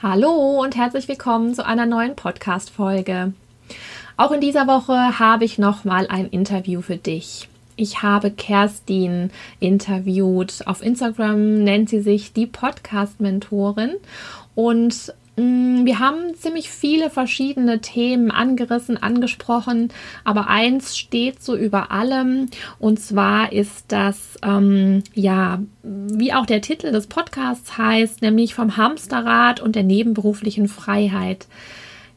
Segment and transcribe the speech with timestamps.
[0.00, 3.32] Hallo und herzlich willkommen zu einer neuen Podcast-Folge.
[4.16, 7.48] Auch in dieser Woche habe ich nochmal ein Interview für dich.
[7.74, 10.64] Ich habe Kerstin interviewt.
[10.68, 13.96] Auf Instagram nennt sie sich die Podcast-Mentorin.
[14.54, 19.90] Und wir haben ziemlich viele verschiedene Themen angerissen, angesprochen,
[20.24, 22.48] aber eins steht so über allem
[22.80, 28.76] und zwar ist das, ähm, ja, wie auch der Titel des Podcasts heißt, nämlich vom
[28.76, 31.46] Hamsterrad und der nebenberuflichen Freiheit.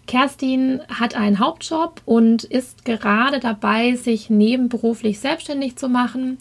[0.08, 6.40] Kerstin hat einen Hauptjob und ist gerade dabei, sich nebenberuflich selbstständig zu machen,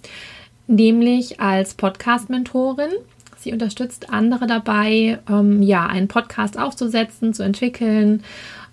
[0.66, 2.90] nämlich als Podcast-Mentorin.
[3.40, 8.22] Sie unterstützt andere dabei, ähm, ja, einen Podcast aufzusetzen, zu entwickeln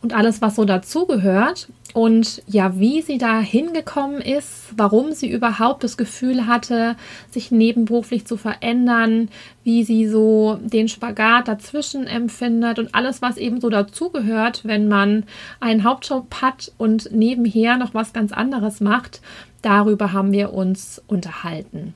[0.02, 1.70] und alles, was so dazugehört.
[1.93, 6.95] Und ja, wie sie da hingekommen ist, warum sie überhaupt das Gefühl hatte,
[7.31, 9.30] sich nebenberuflich zu verändern,
[9.63, 15.23] wie sie so den Spagat dazwischen empfindet und alles, was eben so dazugehört, wenn man
[15.59, 19.21] einen Hauptjob hat und nebenher noch was ganz anderes macht,
[19.62, 21.93] darüber haben wir uns unterhalten.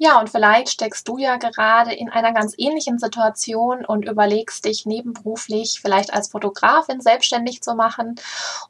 [0.00, 4.86] Ja, und vielleicht steckst du ja gerade in einer ganz ähnlichen Situation und überlegst dich
[4.86, 8.14] nebenberuflich vielleicht als Fotografin selbstständig zu machen.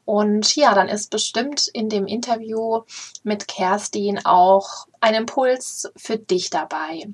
[0.05, 2.81] Und ja, dann ist bestimmt in dem Interview
[3.23, 7.07] mit Kerstin auch ein Impuls für dich dabei.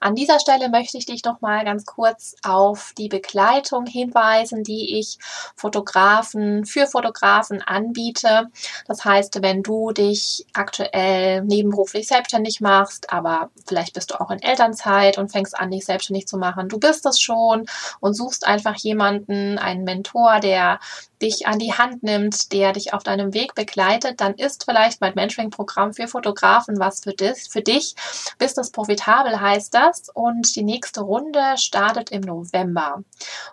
[0.00, 4.98] An dieser Stelle möchte ich dich noch mal ganz kurz auf die Begleitung hinweisen, die
[4.98, 5.18] ich
[5.56, 8.48] Fotografen für Fotografen anbiete.
[8.86, 14.42] Das heißt, wenn du dich aktuell nebenberuflich selbstständig machst, aber vielleicht bist du auch in
[14.42, 16.68] Elternzeit und fängst an, dich selbstständig zu machen.
[16.68, 17.66] Du bist es schon
[18.00, 20.80] und suchst einfach jemanden, einen Mentor, der
[21.22, 25.14] dich an die Hand nimmt, der dich auf deinem Weg begleitet, dann ist vielleicht mein
[25.14, 27.48] Mentoring-Programm für Fotografen was für dich.
[27.50, 27.94] Für dich.
[28.38, 33.02] Business profitabel heißt das und die nächste Runde startet im November.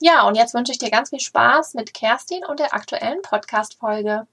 [0.00, 4.26] Ja, und jetzt wünsche ich dir ganz viel Spaß mit Kerstin und der aktuellen Podcast-Folge.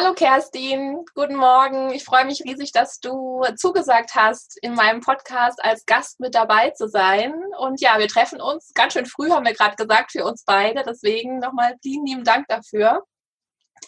[0.00, 1.90] Hallo Kerstin, guten Morgen.
[1.90, 6.70] Ich freue mich riesig, dass du zugesagt hast, in meinem Podcast als Gast mit dabei
[6.70, 7.34] zu sein.
[7.58, 10.84] Und ja, wir treffen uns ganz schön früh, haben wir gerade gesagt, für uns beide.
[10.86, 13.02] Deswegen nochmal vielen lieben Dank dafür.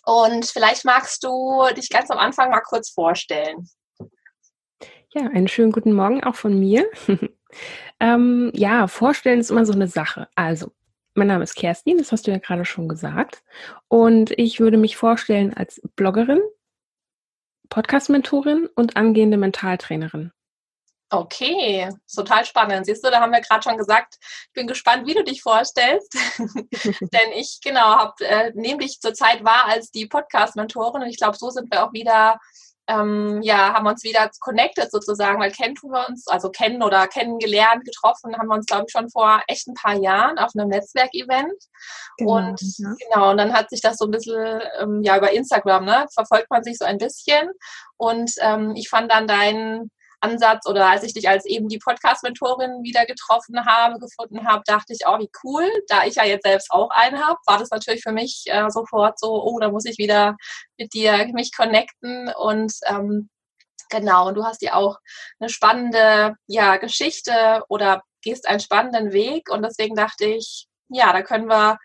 [0.05, 3.69] Und vielleicht magst du dich ganz am Anfang mal kurz vorstellen.
[5.11, 6.91] Ja, einen schönen guten Morgen auch von mir.
[8.01, 10.27] ähm, ja, vorstellen ist immer so eine Sache.
[10.35, 10.73] Also,
[11.15, 13.43] mein Name ist Kerstin, das hast du ja gerade schon gesagt.
[13.89, 16.41] Und ich würde mich vorstellen als Bloggerin,
[17.69, 20.33] Podcast-Mentorin und angehende Mentaltrainerin.
[21.13, 22.87] Okay, total spannend.
[22.87, 26.15] Siehst du, da haben wir gerade schon gesagt, ich bin gespannt, wie du dich vorstellst.
[26.39, 31.37] Denn ich, genau, habe äh, nämlich zur Zeit war als die Podcast-Mentorin und ich glaube,
[31.37, 32.39] so sind wir auch wieder
[32.91, 37.07] ähm, ja, haben uns wieder connected sozusagen, weil kennen tun wir uns, also kennen oder
[37.07, 40.69] kennengelernt, getroffen, haben wir uns, glaube ich, schon vor echt ein paar Jahren auf einem
[40.69, 41.53] Netzwerkevent.
[42.19, 42.95] Genau, und ja.
[42.99, 46.51] genau, und dann hat sich das so ein bisschen, ähm, ja, über Instagram, ne, verfolgt
[46.51, 47.51] man sich so ein bisschen.
[47.97, 49.91] Und ähm, ich fand dann deinen
[50.21, 54.93] Ansatz oder als ich dich als eben die Podcast-Mentorin wieder getroffen habe, gefunden habe, dachte
[54.93, 55.69] ich, oh, wie cool.
[55.89, 59.19] Da ich ja jetzt selbst auch einen habe, war das natürlich für mich äh, sofort
[59.19, 60.37] so, oh, da muss ich wieder
[60.79, 63.29] mit dir mich connecten und ähm,
[63.91, 64.99] genau, und du hast ja auch
[65.39, 71.23] eine spannende ja, Geschichte oder gehst einen spannenden Weg und deswegen dachte ich, ja, da
[71.23, 71.79] können wir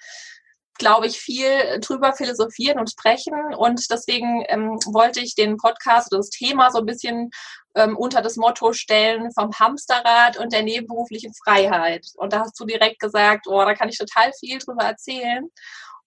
[0.77, 3.55] glaube ich, viel drüber philosophieren und sprechen.
[3.55, 7.29] Und deswegen ähm, wollte ich den Podcast oder das Thema so ein bisschen
[7.75, 12.05] ähm, unter das Motto stellen vom Hamsterrad und der nebenberuflichen Freiheit.
[12.15, 15.49] Und da hast du direkt gesagt, oh, da kann ich total viel drüber erzählen.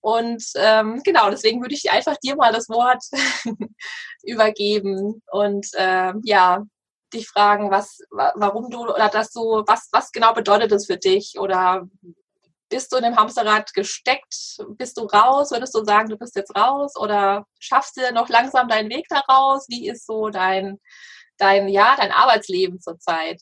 [0.00, 3.02] Und ähm, genau, deswegen würde ich einfach dir mal das Wort
[4.22, 6.62] übergeben und äh, ja,
[7.12, 11.34] dich fragen, was, warum du oder dass du, was, was genau bedeutet das für dich
[11.38, 11.88] oder
[12.68, 14.58] bist du in dem Hamsterrad gesteckt?
[14.76, 15.50] Bist du raus?
[15.50, 16.96] Würdest du sagen, du bist jetzt raus?
[16.96, 19.64] Oder schaffst du noch langsam deinen Weg da raus?
[19.68, 20.78] Wie ist so dein,
[21.38, 23.40] dein, ja, dein Arbeitsleben zurzeit?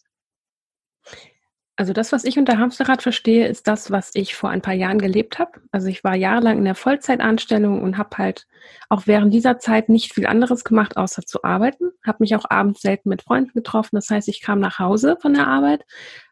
[1.78, 4.98] Also das, was ich unter Hamsterrad verstehe, ist das, was ich vor ein paar Jahren
[4.98, 5.60] gelebt habe.
[5.72, 8.46] Also ich war jahrelang in der Vollzeitanstellung und habe halt
[8.88, 11.90] auch während dieser Zeit nicht viel anderes gemacht, außer zu arbeiten.
[12.02, 13.96] Habe mich auch abends selten mit Freunden getroffen.
[13.96, 15.84] Das heißt, ich kam nach Hause von der Arbeit,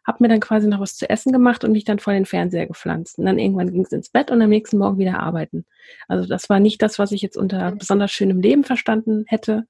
[0.07, 2.67] habe mir dann quasi noch was zu essen gemacht und mich dann vor den Fernseher
[2.67, 3.19] gepflanzt.
[3.19, 5.67] Und dann irgendwann ging es ins Bett und am nächsten Morgen wieder arbeiten.
[6.09, 9.67] Also das war nicht das, was ich jetzt unter besonders schönem Leben verstanden hätte.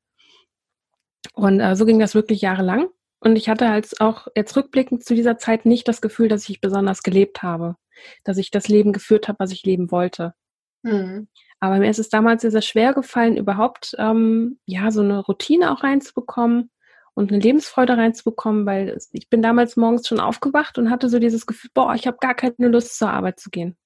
[1.33, 2.89] Und äh, so ging das wirklich jahrelang.
[3.21, 6.61] Und ich hatte halt auch jetzt rückblickend zu dieser Zeit nicht das Gefühl, dass ich
[6.61, 7.77] besonders gelebt habe,
[8.23, 10.35] dass ich das Leben geführt habe, was ich leben wollte.
[10.83, 11.29] Mhm.
[11.59, 15.73] Aber mir ist es damals sehr, sehr schwer gefallen, überhaupt ähm, ja so eine Routine
[15.73, 16.71] auch reinzubekommen
[17.15, 21.47] und eine Lebensfreude reinzubekommen, weil ich bin damals morgens schon aufgewacht und hatte so dieses
[21.47, 23.77] Gefühl, boah, ich habe gar keine Lust zur Arbeit zu gehen.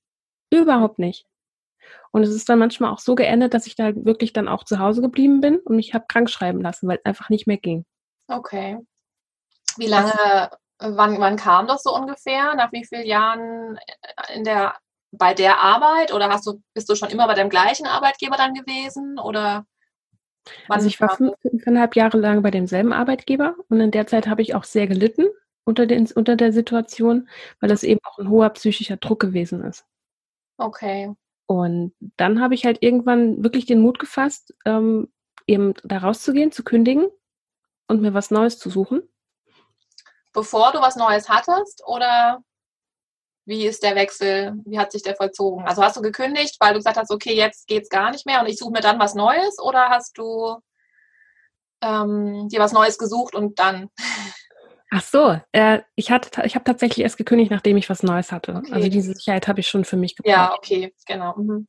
[0.52, 1.26] Überhaupt nicht.
[2.10, 4.78] Und es ist dann manchmal auch so geendet, dass ich da wirklich dann auch zu
[4.78, 7.84] Hause geblieben bin und mich habe krank schreiben lassen, weil es einfach nicht mehr ging.
[8.28, 8.78] Okay.
[9.76, 12.54] Wie lange, wann, wann kam das so ungefähr?
[12.54, 13.78] Nach wie vielen Jahren
[14.34, 14.74] in der,
[15.10, 16.12] bei der Arbeit?
[16.12, 19.18] Oder hast du, bist du schon immer bei deinem gleichen Arbeitgeber dann gewesen?
[19.18, 19.64] Oder
[20.68, 24.42] also ich war fünf, fünfeinhalb Jahre lang bei demselben Arbeitgeber und in der Zeit habe
[24.42, 25.26] ich auch sehr gelitten
[25.64, 27.28] unter, den, unter der Situation,
[27.60, 29.84] weil das eben auch ein hoher psychischer Druck gewesen ist.
[30.56, 31.12] Okay.
[31.48, 35.08] Und dann habe ich halt irgendwann wirklich den Mut gefasst, ähm,
[35.46, 37.08] eben da rauszugehen, zu kündigen
[37.88, 39.02] und mir was Neues zu suchen
[40.38, 42.42] bevor du was Neues hattest oder
[43.44, 45.66] wie ist der Wechsel, wie hat sich der vollzogen?
[45.66, 48.40] Also hast du gekündigt, weil du gesagt hast, okay, jetzt geht es gar nicht mehr
[48.40, 50.58] und ich suche mir dann was Neues oder hast du
[51.80, 53.90] ähm, dir was Neues gesucht und dann?
[54.90, 58.54] Ach so, äh, ich hatte, ich habe tatsächlich erst gekündigt, nachdem ich was Neues hatte.
[58.54, 58.72] Okay.
[58.72, 60.34] Also diese Sicherheit habe ich schon für mich gebraucht.
[60.34, 61.36] Ja, okay, genau.
[61.36, 61.66] Mhm.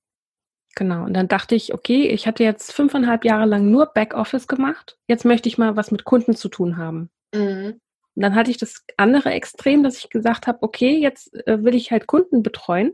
[0.76, 1.04] Genau.
[1.04, 4.98] Und dann dachte ich, okay, ich hatte jetzt fünfeinhalb Jahre lang nur Backoffice gemacht.
[5.08, 7.10] Jetzt möchte ich mal was mit Kunden zu tun haben.
[7.34, 7.82] Mhm.
[8.16, 11.76] Und dann hatte ich das andere Extrem, dass ich gesagt habe, okay, jetzt äh, will
[11.76, 12.94] ich halt Kunden betreuen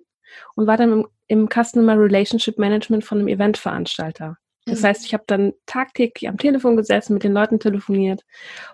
[0.56, 4.38] und war dann im, im Customer Relationship Management von einem Eventveranstalter.
[4.65, 4.88] Das mhm.
[4.88, 8.25] heißt, ich habe dann tagtäglich am Telefon gesessen, mit den Leuten telefoniert.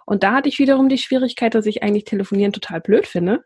[0.06, 3.44] Und da hatte ich wiederum die Schwierigkeit, dass ich eigentlich telefonieren total blöd finde.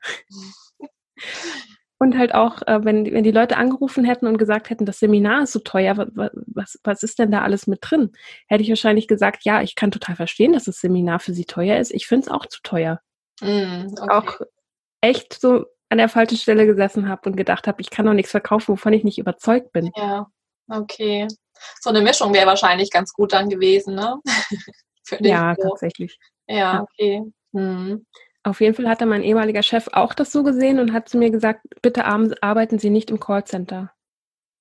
[1.97, 5.44] Und halt auch, äh, wenn, wenn die Leute angerufen hätten und gesagt hätten, das Seminar
[5.44, 8.12] ist so teuer, was, was, was ist denn da alles mit drin?
[8.48, 11.80] Hätte ich wahrscheinlich gesagt, ja, ich kann total verstehen, dass das Seminar für sie teuer
[11.80, 11.94] ist.
[11.94, 13.00] Ich finde es auch zu teuer.
[13.41, 14.09] Mm, okay.
[14.09, 14.41] Auch
[15.00, 18.31] echt so an der falschen Stelle gesessen habe und gedacht habe, ich kann doch nichts
[18.31, 19.91] verkaufen, wovon ich nicht überzeugt bin.
[19.95, 20.27] Ja,
[20.69, 21.27] okay.
[21.81, 24.19] So eine Mischung wäre wahrscheinlich ganz gut dann gewesen, ne?
[25.19, 25.69] ja, so.
[25.69, 26.17] tatsächlich.
[26.47, 27.23] Ja, okay.
[27.53, 28.06] Hm.
[28.44, 31.31] Auf jeden Fall hatte mein ehemaliger Chef auch das so gesehen und hat zu mir
[31.31, 33.91] gesagt, bitte arbeiten Sie nicht im Callcenter.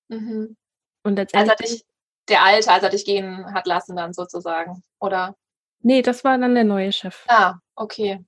[0.09, 0.57] Mhm.
[1.03, 1.51] Und letztendlich.
[1.51, 1.85] Also dich,
[2.29, 5.37] der Alte, als er dich gehen hat lassen dann sozusagen, oder?
[5.81, 7.25] Nee, das war dann der neue Chef.
[7.29, 8.25] Ah, okay.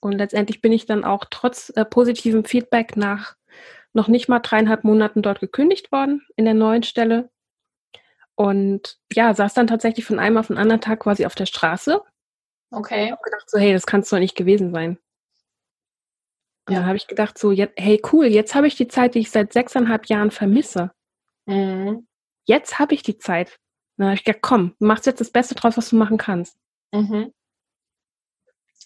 [0.00, 3.34] Und letztendlich bin ich dann auch trotz äh, positivem Feedback nach
[3.92, 7.30] noch nicht mal dreieinhalb Monaten dort gekündigt worden in der neuen Stelle.
[8.34, 12.00] Und ja, saß dann tatsächlich von einem auf den anderen Tag quasi auf der Straße
[12.72, 13.10] Okay.
[13.10, 14.98] Habe gedacht so, hey, das kann es doch nicht gewesen sein.
[16.66, 16.80] Und ja.
[16.80, 19.30] dann habe ich gedacht so, jetzt, hey, cool, jetzt habe ich die Zeit, die ich
[19.30, 20.92] seit sechseinhalb Jahren vermisse.
[21.46, 22.06] Mhm.
[22.44, 23.58] Jetzt habe ich die Zeit.
[23.96, 26.56] dann habe ich gedacht, komm, machst jetzt das Beste draus, was du machen kannst.
[26.92, 27.32] Mhm.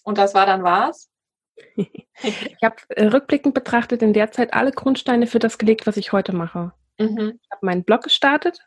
[0.03, 1.09] Und das war dann was?
[1.75, 6.11] Ich habe äh, rückblickend betrachtet in der Zeit alle Grundsteine für das gelegt, was ich
[6.11, 6.73] heute mache.
[6.97, 7.39] Mhm.
[7.41, 8.59] Ich habe meinen Blog gestartet.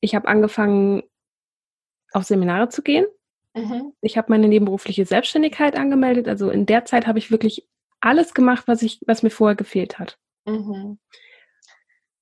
[0.00, 1.02] Ich habe angefangen,
[2.12, 3.06] auf Seminare zu gehen.
[3.54, 3.92] Mhm.
[4.00, 6.28] Ich habe meine nebenberufliche Selbstständigkeit angemeldet.
[6.28, 7.68] Also in der Zeit habe ich wirklich
[8.00, 10.18] alles gemacht, was, ich, was mir vorher gefehlt hat.
[10.44, 10.98] Mhm.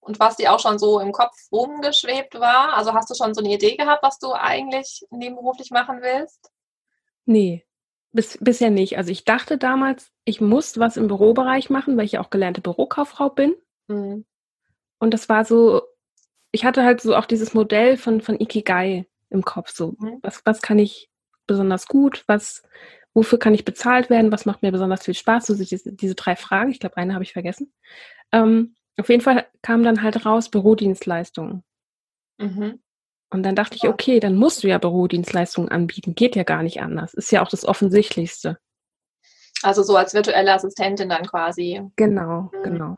[0.00, 2.74] Und was dir auch schon so im Kopf rumgeschwebt war?
[2.74, 6.50] Also hast du schon so eine Idee gehabt, was du eigentlich nebenberuflich machen willst?
[7.24, 7.64] Nee,
[8.14, 8.96] bis, bisher nicht.
[8.96, 12.60] Also ich dachte damals, ich muss was im Bürobereich machen, weil ich ja auch gelernte
[12.60, 13.54] Bürokauffrau bin.
[13.88, 14.24] Mhm.
[14.98, 15.82] Und das war so,
[16.52, 19.70] ich hatte halt so auch dieses Modell von, von Ikigai im Kopf.
[19.70, 20.20] So, mhm.
[20.22, 21.10] was, was kann ich
[21.46, 22.22] besonders gut?
[22.28, 22.62] Was,
[23.12, 24.32] wofür kann ich bezahlt werden?
[24.32, 25.46] Was macht mir besonders viel Spaß?
[25.46, 26.70] So diese, diese drei Fragen.
[26.70, 27.72] Ich glaube, eine habe ich vergessen.
[28.32, 31.64] Ähm, auf jeden Fall kam dann halt raus Bürodienstleistungen.
[32.38, 32.78] Mhm.
[33.30, 36.14] Und dann dachte ich, okay, dann musst du ja Bürodienstleistungen anbieten.
[36.14, 37.14] Geht ja gar nicht anders.
[37.14, 38.58] Ist ja auch das Offensichtlichste.
[39.62, 41.82] Also so als virtuelle Assistentin dann quasi.
[41.96, 42.62] Genau, mhm.
[42.62, 42.96] genau.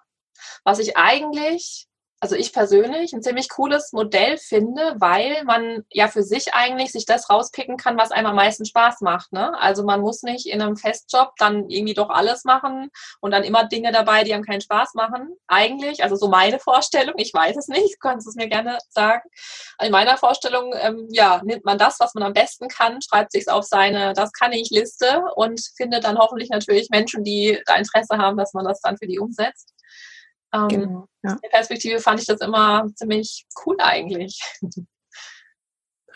[0.65, 1.87] Was ich eigentlich
[2.27, 7.07] also ich persönlich ein ziemlich cooles Modell finde, weil man ja für sich eigentlich sich
[7.07, 9.33] das rauspicken kann, was einem am meisten Spaß macht.
[9.33, 9.57] Ne?
[9.61, 12.91] Also man muss nicht in einem Festjob dann irgendwie doch alles machen
[13.21, 15.37] und dann immer Dinge dabei, die einem keinen Spaß machen.
[15.47, 19.23] Eigentlich, also so meine Vorstellung, ich weiß es nicht, kannst es mir gerne sagen.
[19.81, 23.49] In meiner Vorstellung, ähm, ja, nimmt man das, was man am besten kann, schreibt sich
[23.49, 28.19] auf seine Das kann ich Liste und findet dann hoffentlich natürlich Menschen, die da Interesse
[28.19, 29.76] haben, dass man das dann für die umsetzt.
[30.53, 31.33] Ähm, genau, ja.
[31.33, 34.41] In der Perspektive fand ich das immer ziemlich cool eigentlich.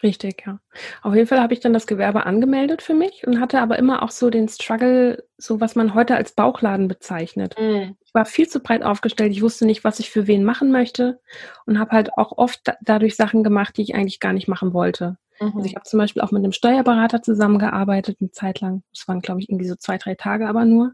[0.02, 0.60] Richtig, ja.
[1.02, 4.02] Auf jeden Fall habe ich dann das Gewerbe angemeldet für mich und hatte aber immer
[4.02, 7.54] auch so den Struggle, so was man heute als Bauchladen bezeichnet.
[7.58, 7.92] Mm.
[8.02, 11.20] Ich war viel zu breit aufgestellt, ich wusste nicht, was ich für wen machen möchte
[11.66, 14.72] und habe halt auch oft da dadurch Sachen gemacht, die ich eigentlich gar nicht machen
[14.72, 15.18] wollte.
[15.40, 15.52] Mhm.
[15.56, 18.82] Also ich habe zum Beispiel auch mit einem Steuerberater zusammengearbeitet, eine Zeit lang.
[18.92, 20.92] Das waren, glaube ich, irgendwie so zwei, drei Tage aber nur.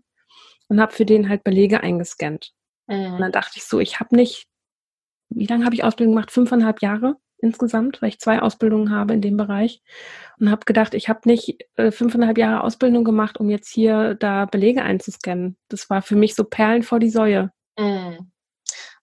[0.69, 2.53] Und habe für den halt Belege eingescannt.
[2.87, 3.15] Mhm.
[3.15, 4.47] Und dann dachte ich so, ich habe nicht,
[5.29, 6.31] wie lange habe ich Ausbildung gemacht?
[6.31, 9.83] Fünfeinhalb Jahre insgesamt, weil ich zwei Ausbildungen habe in dem Bereich.
[10.41, 14.47] Und habe gedacht, ich habe nicht äh, fünfeinhalb Jahre Ausbildung gemacht, um jetzt hier da
[14.47, 15.57] Belege einzuscannen.
[15.69, 17.53] Das war für mich so Perlen vor die Säue.
[17.79, 18.31] Mhm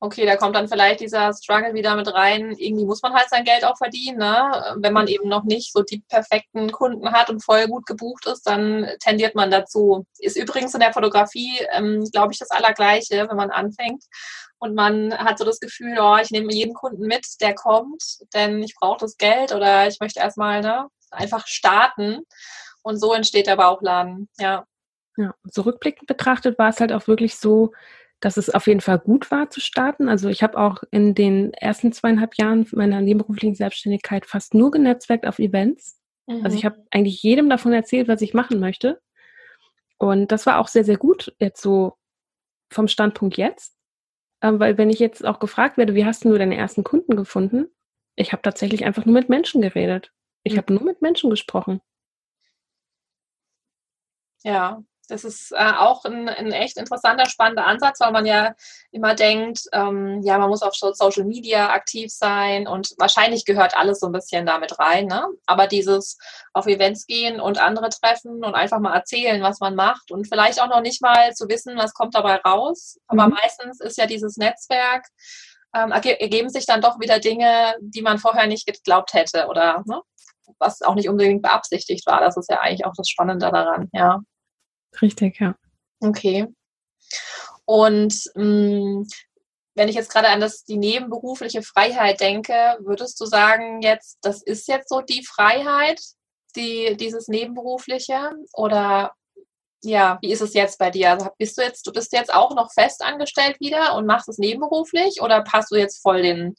[0.04, 2.52] okay, da kommt dann vielleicht dieser Struggle wieder mit rein.
[2.58, 4.76] Irgendwie muss man halt sein Geld auch verdienen, ne?
[4.76, 8.46] Wenn man eben noch nicht so die perfekten Kunden hat und voll gut gebucht ist,
[8.46, 10.06] dann tendiert man dazu.
[10.20, 14.04] Ist übrigens in der Fotografie, ähm, glaube ich, das Allergleiche, wenn man anfängt.
[14.60, 18.62] Und man hat so das Gefühl, oh, ich nehme jeden Kunden mit, der kommt, denn
[18.62, 22.24] ich brauche das Geld oder ich möchte erstmal ne, einfach starten.
[22.82, 24.66] Und so entsteht der Bauchladen, ja.
[25.16, 27.72] Ja, zurückblickend betrachtet war es halt auch wirklich so,
[28.24, 30.08] dass es auf jeden Fall gut war zu starten.
[30.08, 35.28] Also ich habe auch in den ersten zweieinhalb Jahren meiner nebenberuflichen Selbstständigkeit fast nur genetzwerkt
[35.28, 36.00] auf Events.
[36.28, 36.46] Mhm.
[36.46, 36.68] Also ich mhm.
[36.68, 39.02] habe eigentlich jedem davon erzählt, was ich machen möchte.
[39.98, 41.98] Und das war auch sehr, sehr gut, jetzt so
[42.72, 43.76] vom Standpunkt jetzt.
[44.42, 47.18] Ähm, weil wenn ich jetzt auch gefragt werde, wie hast du nur deine ersten Kunden
[47.18, 47.66] gefunden?
[48.16, 50.14] Ich habe tatsächlich einfach nur mit Menschen geredet.
[50.44, 50.58] Ich mhm.
[50.60, 51.82] habe nur mit Menschen gesprochen.
[54.46, 58.54] Ja, das ist äh, auch ein, ein, echt interessanter, spannender Ansatz, weil man ja
[58.92, 64.00] immer denkt, ähm, ja, man muss auf Social Media aktiv sein und wahrscheinlich gehört alles
[64.00, 65.08] so ein bisschen damit rein.
[65.08, 65.26] Ne?
[65.46, 66.18] Aber dieses
[66.54, 70.62] auf Events gehen und andere treffen und einfach mal erzählen, was man macht und vielleicht
[70.62, 72.98] auch noch nicht mal zu wissen, was kommt dabei raus.
[73.08, 73.34] Aber mhm.
[73.42, 75.08] meistens ist ja dieses Netzwerk,
[75.76, 80.02] ähm, ergeben sich dann doch wieder Dinge, die man vorher nicht geglaubt hätte oder ne?
[80.60, 82.22] was auch nicht unbedingt beabsichtigt war.
[82.22, 84.22] Das ist ja eigentlich auch das Spannende daran, ja.
[85.02, 85.56] Richtig, ja.
[86.00, 86.48] Okay.
[87.66, 89.08] Und mh, mm,
[89.76, 94.44] wenn ich jetzt gerade an das, die nebenberufliche Freiheit denke, würdest du sagen, jetzt, das
[94.44, 96.00] ist jetzt so die Freiheit,
[96.56, 98.32] die, dieses Nebenberufliche?
[98.54, 99.14] Oder
[99.84, 101.12] ja, wie ist es jetzt bei dir?
[101.12, 104.38] Also bist du jetzt, du bist jetzt auch noch fest angestellt wieder und machst es
[104.38, 106.56] nebenberuflich oder passt du jetzt voll den,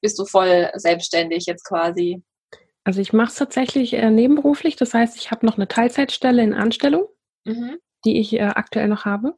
[0.00, 2.22] bist du voll selbstständig jetzt quasi?
[2.84, 6.54] Also ich mache es tatsächlich äh, nebenberuflich, das heißt, ich habe noch eine Teilzeitstelle in
[6.54, 7.06] Anstellung
[7.46, 7.78] mhm.
[8.04, 9.34] die ich äh, aktuell noch habe.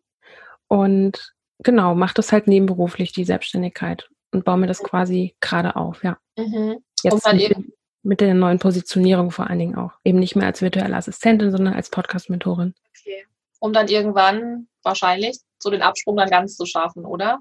[0.66, 6.02] Und genau, mache das halt nebenberuflich, die Selbstständigkeit und baue mir das quasi gerade auf,
[6.04, 6.18] ja.
[6.36, 6.78] Mhm.
[7.02, 7.72] Jetzt mit,
[8.02, 9.92] mit, der neuen Positionierung vor allen Dingen auch.
[10.04, 12.74] Eben nicht mehr als virtuelle Assistentin, sondern als Podcast-Mentorin.
[12.90, 13.26] Okay.
[13.60, 17.40] Um dann irgendwann wahrscheinlich so den Absprung dann ganz zu schaffen, oder?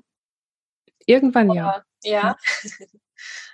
[1.06, 2.12] Irgendwann oder, ja.
[2.12, 2.38] Ja.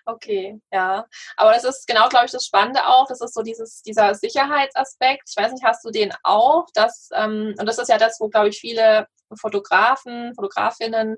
[0.05, 1.05] Okay, ja.
[1.37, 3.07] Aber das ist genau, glaube ich, das Spannende auch.
[3.07, 5.29] Das ist so dieses, dieser Sicherheitsaspekt.
[5.29, 6.65] Ich weiß nicht, hast du den auch?
[6.73, 9.07] Dass, ähm, und das ist ja das, wo, glaube ich, viele
[9.39, 11.15] Fotografen, Fotografinnen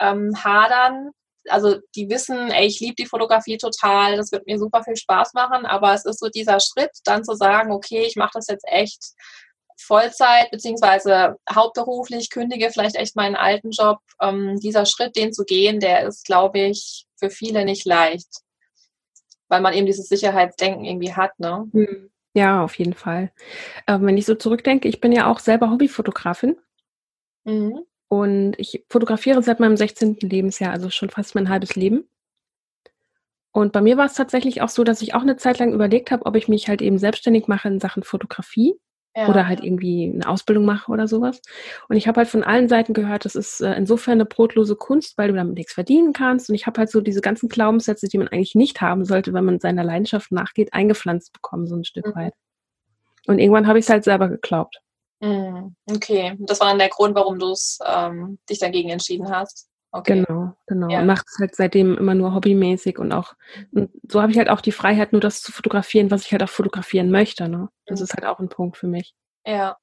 [0.00, 1.10] ähm, hadern.
[1.48, 5.34] Also die wissen, ey, ich liebe die Fotografie total, das wird mir super viel Spaß
[5.34, 8.64] machen, aber es ist so dieser Schritt, dann zu sagen, okay, ich mache das jetzt
[8.66, 9.12] echt
[9.76, 13.98] Vollzeit beziehungsweise hauptberuflich, kündige vielleicht echt meinen alten Job.
[14.20, 18.28] Ähm, dieser Schritt, den zu gehen, der ist, glaube ich, für viele nicht leicht,
[19.48, 21.38] weil man eben dieses Sicherheitsdenken irgendwie hat.
[21.38, 21.68] Ne?
[21.72, 22.10] Hm.
[22.34, 23.32] Ja, auf jeden Fall.
[23.86, 26.56] Ähm, wenn ich so zurückdenke, ich bin ja auch selber Hobbyfotografin.
[27.44, 27.84] Mhm.
[28.08, 30.18] Und ich fotografiere seit meinem 16.
[30.20, 32.08] Lebensjahr, also schon fast mein halbes Leben.
[33.52, 36.10] Und bei mir war es tatsächlich auch so, dass ich auch eine Zeit lang überlegt
[36.10, 38.74] habe, ob ich mich halt eben selbstständig mache in Sachen Fotografie.
[39.16, 39.28] Ja.
[39.28, 41.40] Oder halt irgendwie eine Ausbildung mache oder sowas.
[41.88, 45.16] Und ich habe halt von allen Seiten gehört, das ist äh, insofern eine brotlose Kunst,
[45.16, 46.48] weil du damit nichts verdienen kannst.
[46.48, 49.44] Und ich habe halt so diese ganzen Glaubenssätze, die man eigentlich nicht haben sollte, wenn
[49.44, 52.14] man seiner Leidenschaft nachgeht, eingepflanzt bekommen, so ein Stück mhm.
[52.16, 52.34] weit.
[53.26, 54.80] Und irgendwann habe ich es halt selber geglaubt.
[55.20, 55.76] Mhm.
[55.88, 57.54] Okay, das war dann der Grund, warum du
[57.86, 59.68] ähm, dich dagegen entschieden hast.
[59.96, 60.24] Okay.
[60.26, 60.88] Genau, genau.
[60.88, 61.00] Ja.
[61.00, 63.34] Und macht es halt seitdem immer nur hobbymäßig und auch,
[63.70, 66.42] und so habe ich halt auch die Freiheit, nur das zu fotografieren, was ich halt
[66.42, 67.48] auch fotografieren möchte.
[67.48, 67.68] Ne?
[67.86, 68.04] Das mhm.
[68.04, 69.14] ist halt auch ein Punkt für mich.
[69.46, 69.76] Ja.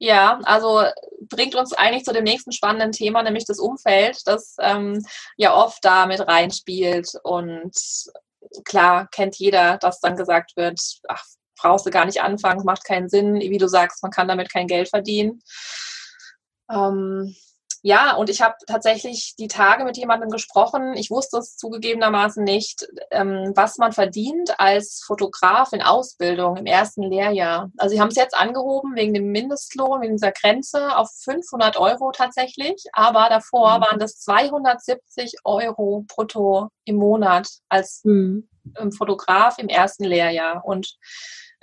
[0.00, 0.82] Ja, also
[1.28, 5.00] bringt uns eigentlich zu dem nächsten spannenden Thema, nämlich das Umfeld, das ähm,
[5.36, 7.12] ja oft da mit reinspielt.
[7.22, 7.72] Und
[8.64, 11.22] klar kennt jeder, dass dann gesagt wird, ach,
[11.56, 13.36] brauchst du gar nicht anfangen, macht keinen Sinn.
[13.36, 15.40] Wie du sagst, man kann damit kein Geld verdienen.
[16.68, 17.36] Ähm,
[17.82, 20.94] ja, und ich habe tatsächlich die Tage mit jemandem gesprochen.
[20.94, 27.02] Ich wusste es zugegebenermaßen nicht, ähm, was man verdient als Fotograf in Ausbildung im ersten
[27.02, 27.70] Lehrjahr.
[27.78, 32.12] Also sie haben es jetzt angehoben wegen dem Mindestlohn, wegen dieser Grenze auf 500 Euro
[32.12, 32.84] tatsächlich.
[32.92, 33.82] Aber davor mhm.
[33.82, 38.46] waren das 270 Euro brutto im Monat als mhm.
[38.96, 40.64] Fotograf im ersten Lehrjahr.
[40.66, 40.96] Und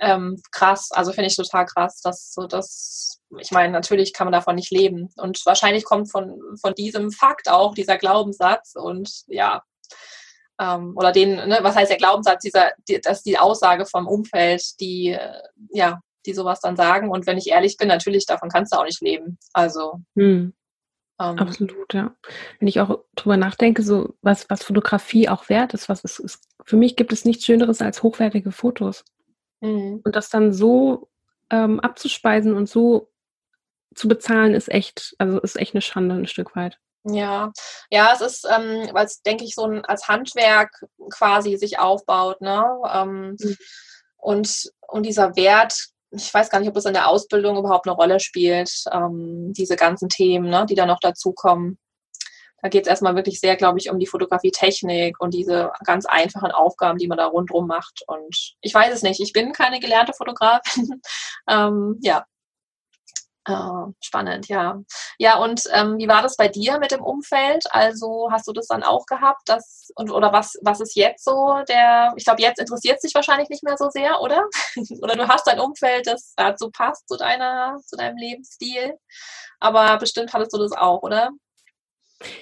[0.00, 0.90] ähm, krass.
[0.92, 4.70] Also finde ich total krass, dass so das, ich meine, natürlich kann man davon nicht
[4.70, 5.10] leben.
[5.16, 9.62] Und wahrscheinlich kommt von, von diesem Fakt auch dieser Glaubenssatz und ja,
[10.60, 14.06] ähm, oder den, ne, was heißt der Glaubenssatz, dieser, die, das ist die Aussage vom
[14.06, 15.40] Umfeld, die, äh,
[15.70, 17.10] ja, die sowas dann sagen.
[17.10, 19.38] Und wenn ich ehrlich bin, natürlich, davon kannst du auch nicht leben.
[19.52, 20.00] Also.
[20.16, 20.52] Hm.
[21.20, 22.14] Ähm, Absolut, ja.
[22.58, 26.44] Wenn ich auch drüber nachdenke, so was, was Fotografie auch wert ist, was ist, ist,
[26.64, 29.04] für mich gibt es nichts Schöneres als hochwertige Fotos.
[29.60, 30.00] Mhm.
[30.04, 31.08] Und das dann so
[31.50, 33.10] ähm, abzuspeisen und so
[33.94, 36.78] zu bezahlen, ist echt, also ist echt eine Schande ein Stück weit.
[37.04, 37.52] Ja,
[37.90, 40.70] ja, es ist, ähm, weil es, denke ich, so ein, als Handwerk
[41.10, 42.64] quasi sich aufbaut, ne?
[42.92, 43.56] Ähm, mhm.
[44.16, 47.96] und, und dieser Wert, ich weiß gar nicht, ob das in der Ausbildung überhaupt eine
[47.96, 51.78] Rolle spielt, ähm, diese ganzen Themen, ne, die da noch dazukommen.
[52.62, 56.50] Da geht es erstmal wirklich sehr, glaube ich, um die Fotografietechnik und diese ganz einfachen
[56.50, 58.02] Aufgaben, die man da rundherum macht.
[58.06, 59.20] Und ich weiß es nicht.
[59.20, 61.00] Ich bin keine gelernte Fotografin.
[61.48, 62.24] ähm, ja.
[63.46, 64.78] Äh, spannend, ja.
[65.18, 67.64] Ja, und ähm, wie war das bei dir mit dem Umfeld?
[67.70, 71.62] Also hast du das dann auch gehabt, dass, und, oder was, was ist jetzt so
[71.66, 74.44] der, ich glaube, jetzt interessiert es dich wahrscheinlich nicht mehr so sehr, oder?
[75.02, 78.98] oder du hast ein Umfeld, das dazu passt, zu deiner, zu deinem Lebensstil.
[79.60, 81.30] Aber bestimmt hattest du das auch, oder?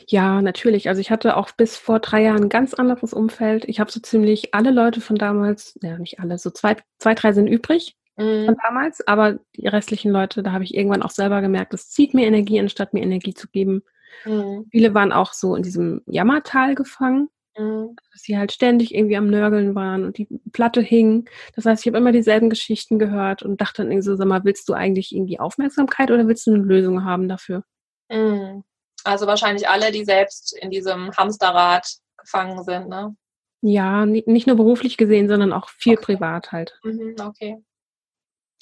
[0.09, 0.89] Ja, natürlich.
[0.89, 3.65] Also ich hatte auch bis vor drei Jahren ein ganz anderes Umfeld.
[3.67, 7.33] Ich habe so ziemlich alle Leute von damals, ja nicht alle, so zwei, zwei drei
[7.33, 8.47] sind übrig mhm.
[8.47, 12.15] von damals, aber die restlichen Leute, da habe ich irgendwann auch selber gemerkt, es zieht
[12.15, 13.83] mir Energie, anstatt mir Energie zu geben.
[14.25, 14.67] Mhm.
[14.71, 17.29] Viele waren auch so in diesem Jammertal gefangen,
[17.59, 17.97] mhm.
[18.13, 21.29] dass sie halt ständig irgendwie am Nörgeln waren und die Platte hing.
[21.55, 24.45] Das heißt, ich habe immer dieselben Geschichten gehört und dachte dann irgendwie so, sag mal,
[24.45, 27.63] willst du eigentlich irgendwie Aufmerksamkeit oder willst du eine Lösung haben dafür?
[28.11, 28.65] Mhm.
[29.07, 31.87] Also wahrscheinlich alle, die selbst in diesem Hamsterrad
[32.19, 33.17] gefangen sind, ne?
[33.63, 36.05] Ja, nicht nur beruflich gesehen, sondern auch viel okay.
[36.05, 36.79] privat halt.
[36.85, 37.65] Mhm, okay.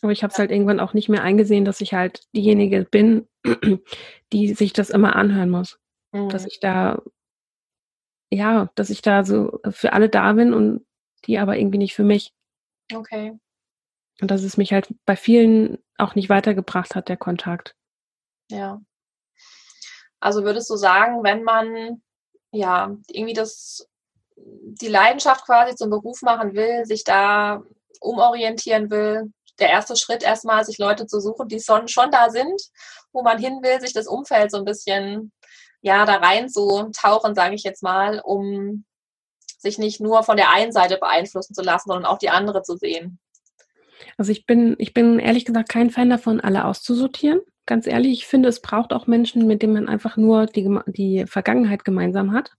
[0.03, 0.43] Aber ich habe es ja.
[0.43, 3.27] halt irgendwann auch nicht mehr eingesehen, dass ich halt diejenige bin,
[4.33, 5.79] die sich das immer anhören muss.
[6.13, 6.29] Mhm.
[6.29, 7.03] Dass ich da,
[8.31, 10.87] ja, dass ich da so für alle da bin und
[11.25, 12.33] die aber irgendwie nicht für mich.
[12.93, 13.39] Okay.
[14.21, 17.75] Und dass es mich halt bei vielen auch nicht weitergebracht hat, der Kontakt.
[18.51, 18.81] Ja.
[20.25, 22.01] Also würdest du sagen, wenn man
[22.51, 23.87] ja irgendwie das
[24.37, 27.63] die Leidenschaft quasi zum Beruf machen will, sich da
[28.01, 32.59] umorientieren will, der erste Schritt erstmal, sich Leute zu suchen, die schon, schon da sind,
[33.13, 35.31] wo man hin will, sich das Umfeld so ein bisschen,
[35.83, 38.87] ja, da rein zu tauchen, sage ich jetzt mal, um
[39.59, 42.79] sich nicht nur von der einen Seite beeinflussen zu lassen, sondern auch die andere zu
[42.79, 43.19] sehen.
[44.17, 48.27] Also ich bin, ich bin ehrlich gesagt kein Fan davon, alle auszusortieren ganz ehrlich, ich
[48.27, 52.53] finde, es braucht auch Menschen, mit denen man einfach nur die, die Vergangenheit gemeinsam hat.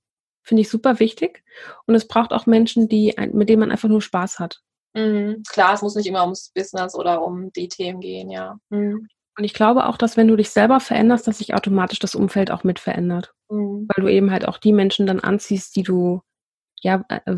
[0.44, 1.44] Finde ich super wichtig.
[1.88, 4.62] Und es braucht auch Menschen, die, mit denen man einfach nur Spaß hat.
[4.96, 5.44] Mhm.
[5.50, 8.58] Klar, es muss nicht immer ums Business oder um die Themen gehen, ja.
[8.70, 9.08] Mhm.
[9.38, 12.52] Und ich glaube auch, dass wenn du dich selber veränderst, dass sich automatisch das Umfeld
[12.52, 13.34] auch mit verändert.
[13.50, 13.88] Mhm.
[13.90, 16.22] Weil du eben halt auch die Menschen dann anziehst, die du,
[16.82, 17.36] ja, äh,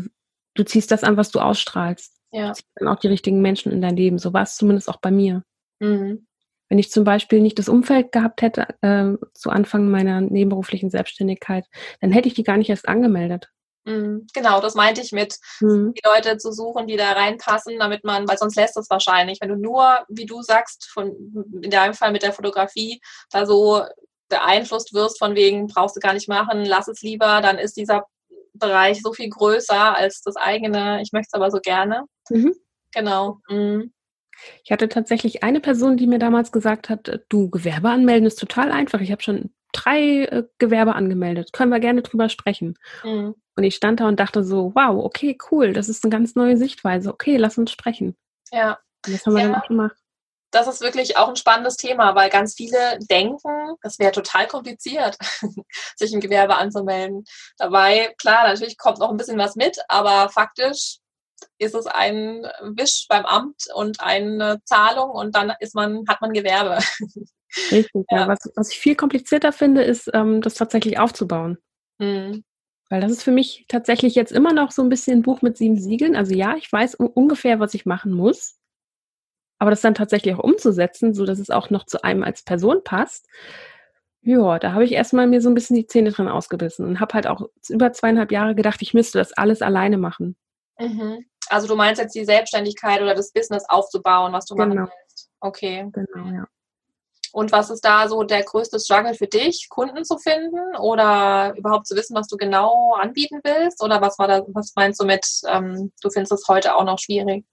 [0.54, 2.14] du ziehst das an, was du ausstrahlst.
[2.30, 2.48] Ja.
[2.48, 4.18] Du ziehst dann auch die richtigen Menschen in dein Leben.
[4.18, 5.42] So war es zumindest auch bei mir.
[5.80, 6.27] Mhm.
[6.68, 11.64] Wenn ich zum Beispiel nicht das Umfeld gehabt hätte äh, zu Anfang meiner nebenberuflichen Selbstständigkeit,
[12.00, 13.48] dann hätte ich die gar nicht erst angemeldet.
[13.88, 15.94] Mhm, genau, das meinte ich mit, mhm.
[15.94, 19.48] die Leute zu suchen, die da reinpassen, damit man, weil sonst lässt es wahrscheinlich, wenn
[19.48, 21.14] du nur, wie du sagst, von,
[21.62, 23.00] in deinem Fall mit der Fotografie,
[23.30, 23.82] da so
[24.28, 28.04] beeinflusst wirst von wegen, brauchst du gar nicht machen, lass es lieber, dann ist dieser
[28.52, 32.04] Bereich so viel größer als das eigene, ich möchte es aber so gerne.
[32.28, 32.54] Mhm.
[32.92, 33.38] Genau.
[33.48, 33.92] Mhm.
[34.64, 38.38] Ich hatte tatsächlich eine Person, die mir damals gesagt hat, äh, du, Gewerbe anmelden ist
[38.38, 39.00] total einfach.
[39.00, 41.52] Ich habe schon drei äh, Gewerbe angemeldet.
[41.52, 42.78] Können wir gerne drüber sprechen.
[43.04, 43.34] Mhm.
[43.56, 46.56] Und ich stand da und dachte so, wow, okay, cool, das ist eine ganz neue
[46.56, 47.12] Sichtweise.
[47.12, 48.16] Okay, lass uns sprechen.
[48.52, 48.78] Ja.
[49.06, 49.48] Und das haben wir ja.
[49.48, 49.96] dann auch gemacht.
[50.50, 55.18] Das ist wirklich auch ein spannendes Thema, weil ganz viele denken, das wäre total kompliziert,
[55.96, 57.24] sich ein Gewerbe anzumelden.
[57.58, 60.98] Dabei, klar, natürlich kommt noch ein bisschen was mit, aber faktisch
[61.58, 66.32] ist es ein Wisch beim Amt und eine Zahlung und dann ist man, hat man
[66.32, 66.78] Gewerbe.
[67.70, 68.20] Richtig, ja.
[68.20, 68.28] ja.
[68.28, 71.58] Was, was ich viel komplizierter finde, ist, ähm, das tatsächlich aufzubauen.
[71.98, 72.44] Mhm.
[72.90, 75.56] Weil das ist für mich tatsächlich jetzt immer noch so ein bisschen ein Buch mit
[75.56, 76.16] sieben Siegeln.
[76.16, 78.56] Also ja, ich weiß ungefähr, was ich machen muss.
[79.58, 82.82] Aber das dann tatsächlich auch umzusetzen, so dass es auch noch zu einem als Person
[82.84, 83.26] passt,
[84.22, 87.14] ja, da habe ich erstmal mir so ein bisschen die Zähne drin ausgebissen und habe
[87.14, 90.36] halt auch über zweieinhalb Jahre gedacht, ich müsste das alles alleine machen.
[90.78, 91.24] Mhm.
[91.48, 94.74] Also du meinst jetzt die Selbstständigkeit oder das Business aufzubauen, was du genau.
[94.74, 95.30] machen willst.
[95.40, 95.88] Okay.
[95.92, 96.46] Genau, ja.
[97.32, 101.86] Und was ist da so der größte Struggle für dich, Kunden zu finden oder überhaupt
[101.86, 103.82] zu wissen, was du genau anbieten willst?
[103.82, 106.98] Oder was war da, was meinst du mit, ähm, du findest es heute auch noch
[106.98, 107.44] schwierig?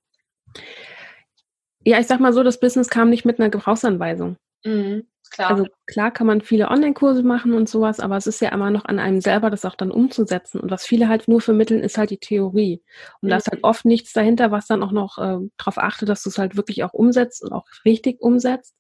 [1.84, 4.38] Ja, ich sag mal so, das Business kam nicht mit einer Gebrauchsanweisung.
[4.64, 5.52] Mhm, klar.
[5.52, 8.86] Also klar kann man viele Online-Kurse machen und sowas, aber es ist ja immer noch
[8.86, 10.60] an einem selber, das auch dann umzusetzen.
[10.60, 12.82] Und was viele halt nur vermitteln, ist halt die Theorie.
[13.22, 13.30] Und mhm.
[13.30, 16.30] da ist halt oft nichts dahinter, was dann auch noch äh, darauf achtet, dass du
[16.30, 18.76] es halt wirklich auch umsetzt und auch richtig umsetzt.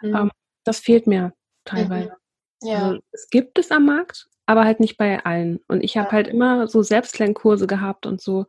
[0.00, 0.16] Mhm.
[0.16, 0.30] Ähm,
[0.64, 1.32] das fehlt mir
[1.64, 2.16] teilweise.
[2.62, 2.68] Mhm.
[2.68, 2.82] Ja.
[2.82, 5.60] Also, es gibt es am Markt, aber halt nicht bei allen.
[5.68, 6.12] Und ich habe ja.
[6.12, 8.46] halt immer so Selbstlernkurse gehabt und so.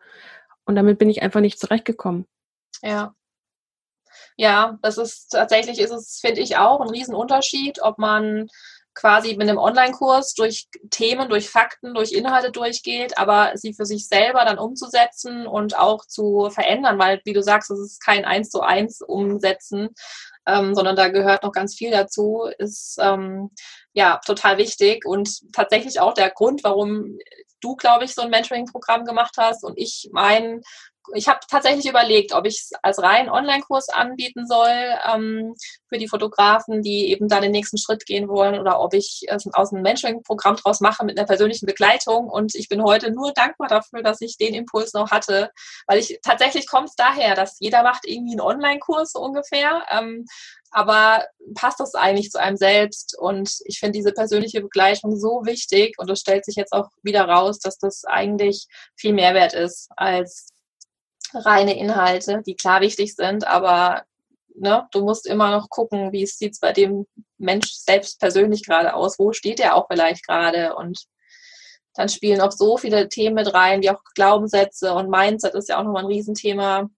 [0.66, 2.26] Und damit bin ich einfach nicht zurechtgekommen.
[2.84, 3.14] Ja.
[4.38, 8.48] Ja, das ist tatsächlich ist es, finde ich, auch ein Riesenunterschied, ob man
[8.94, 14.08] quasi mit einem Online-Kurs durch Themen, durch Fakten, durch Inhalte durchgeht, aber sie für sich
[14.08, 18.50] selber dann umzusetzen und auch zu verändern, weil, wie du sagst, es ist kein Eins
[18.50, 19.90] zu eins Umsetzen,
[20.48, 23.52] ähm, sondern da gehört noch ganz viel dazu, ist ähm,
[23.94, 27.18] ja total wichtig und tatsächlich auch der Grund, warum
[27.62, 30.62] du, glaube ich, so ein Mentoring-Programm gemacht hast und ich mein
[31.14, 34.74] ich habe tatsächlich überlegt, ob ich es als rein Online-Kurs anbieten soll
[35.12, 35.56] ähm,
[35.90, 39.38] für die Fotografen, die eben da den nächsten Schritt gehen wollen, oder ob ich äh,
[39.54, 42.30] aus einem Mentoring-Programm draus mache mit einer persönlichen Begleitung.
[42.30, 45.52] Und ich bin heute nur dankbar dafür, dass ich den Impuls noch hatte,
[45.88, 49.84] weil ich tatsächlich kommt es daher, dass jeder macht irgendwie einen Online-Kurs so ungefähr.
[49.92, 50.26] Ähm,
[50.72, 53.18] aber passt das eigentlich zu einem selbst?
[53.18, 57.26] Und ich finde diese persönliche Begleitung so wichtig und es stellt sich jetzt auch wieder
[57.28, 60.50] raus, dass das eigentlich viel Mehrwert ist als
[61.34, 64.04] reine Inhalte, die klar wichtig sind, aber
[64.56, 67.06] ne, du musst immer noch gucken, wie es sieht bei dem
[67.38, 71.06] Mensch selbst persönlich gerade aus, wo steht er auch vielleicht gerade und
[71.94, 75.80] dann spielen auch so viele Themen mit rein, wie auch Glaubenssätze und Mindset ist ja
[75.80, 76.90] auch nochmal ein Riesenthema.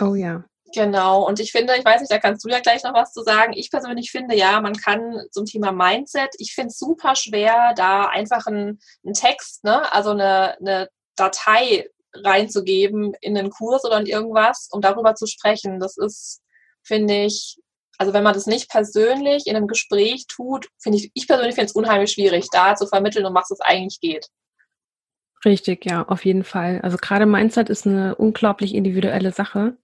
[0.00, 0.44] Oh ja.
[0.74, 3.22] Genau, und ich finde, ich weiß nicht, da kannst du ja gleich noch was zu
[3.22, 3.52] sagen.
[3.54, 8.06] Ich persönlich finde, ja, man kann zum Thema Mindset, ich finde es super schwer, da
[8.06, 11.88] einfach einen, einen Text, ne, also eine, eine Datei
[12.24, 15.80] reinzugeben in einen Kurs oder in irgendwas, um darüber zu sprechen.
[15.80, 16.40] Das ist,
[16.82, 17.58] finde ich,
[17.98, 21.66] also wenn man das nicht persönlich in einem Gespräch tut, finde ich, ich persönlich finde
[21.66, 24.28] es unheimlich schwierig, da zu vermitteln, um was es eigentlich geht.
[25.44, 26.80] Richtig, ja, auf jeden Fall.
[26.82, 29.76] Also gerade Mindset ist eine unglaublich individuelle Sache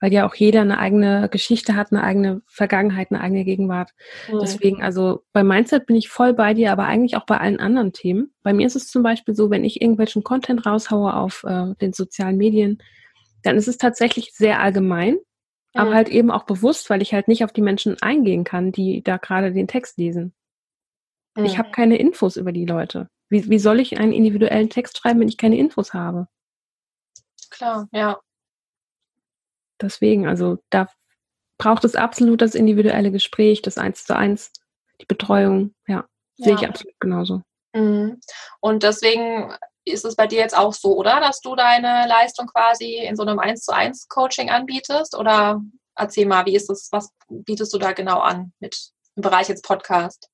[0.00, 3.90] weil ja auch jeder eine eigene Geschichte hat, eine eigene Vergangenheit, eine eigene Gegenwart.
[4.30, 4.38] Mhm.
[4.40, 7.92] Deswegen, also bei Mindset bin ich voll bei dir, aber eigentlich auch bei allen anderen
[7.92, 8.32] Themen.
[8.42, 11.92] Bei mir ist es zum Beispiel so, wenn ich irgendwelchen Content raushaue auf äh, den
[11.92, 12.82] sozialen Medien,
[13.42, 15.20] dann ist es tatsächlich sehr allgemein, mhm.
[15.74, 19.02] aber halt eben auch bewusst, weil ich halt nicht auf die Menschen eingehen kann, die
[19.02, 20.34] da gerade den Text lesen.
[21.36, 21.44] Mhm.
[21.44, 23.08] Ich habe keine Infos über die Leute.
[23.28, 26.28] Wie, wie soll ich einen individuellen Text schreiben, wenn ich keine Infos habe?
[27.50, 28.20] Klar, ja.
[29.80, 30.88] Deswegen, also da
[31.58, 34.52] braucht es absolut das individuelle Gespräch, das Eins zu eins,
[35.00, 36.04] die Betreuung, ja,
[36.36, 36.44] ja.
[36.44, 37.42] sehe ich absolut genauso.
[37.74, 38.20] Mhm.
[38.60, 41.20] Und deswegen ist es bei dir jetzt auch so, oder?
[41.20, 45.16] Dass du deine Leistung quasi in so einem Eins zu eins Coaching anbietest?
[45.16, 45.62] Oder
[45.94, 49.64] erzähl mal, wie ist das, was bietest du da genau an mit im Bereich jetzt
[49.64, 50.28] Podcast?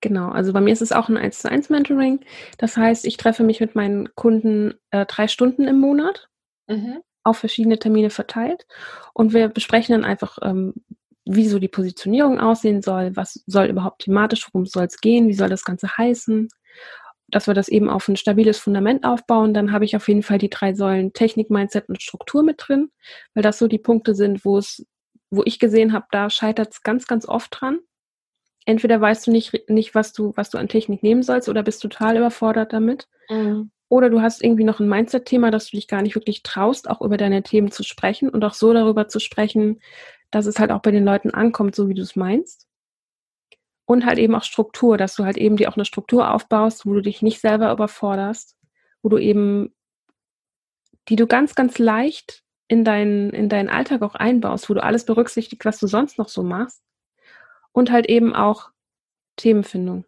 [0.00, 2.20] Genau, also bei mir ist es auch ein 1 zu 1 Mentoring.
[2.58, 6.28] Das heißt, ich treffe mich mit meinen Kunden äh, drei Stunden im Monat.
[6.66, 8.66] Mhm auf verschiedene Termine verteilt
[9.12, 10.74] und wir besprechen dann einfach, ähm,
[11.24, 15.34] wie so die Positionierung aussehen soll, was soll überhaupt thematisch, worum soll es gehen, wie
[15.34, 16.48] soll das Ganze heißen,
[17.28, 19.54] dass wir das eben auf ein stabiles Fundament aufbauen.
[19.54, 22.90] Dann habe ich auf jeden Fall die drei Säulen Technik, Mindset und Struktur mit drin,
[23.34, 24.86] weil das so die Punkte sind, wo es,
[25.30, 27.78] wo ich gesehen habe, da scheitert es ganz, ganz oft dran.
[28.66, 31.82] Entweder weißt du nicht, nicht was du, was du an Technik nehmen sollst, oder bist
[31.82, 33.08] total überfordert damit.
[33.28, 33.70] Mhm.
[33.94, 37.00] Oder du hast irgendwie noch ein Mindset-Thema, dass du dich gar nicht wirklich traust, auch
[37.00, 39.80] über deine Themen zu sprechen und auch so darüber zu sprechen,
[40.32, 42.66] dass es halt auch bei den Leuten ankommt, so wie du es meinst.
[43.84, 46.94] Und halt eben auch Struktur, dass du halt eben dir auch eine Struktur aufbaust, wo
[46.94, 48.56] du dich nicht selber überforderst,
[49.04, 49.72] wo du eben,
[51.08, 55.04] die du ganz, ganz leicht in deinen, in deinen Alltag auch einbaust, wo du alles
[55.04, 56.82] berücksichtigst, was du sonst noch so machst.
[57.70, 58.70] Und halt eben auch
[59.36, 60.04] Themenfindung.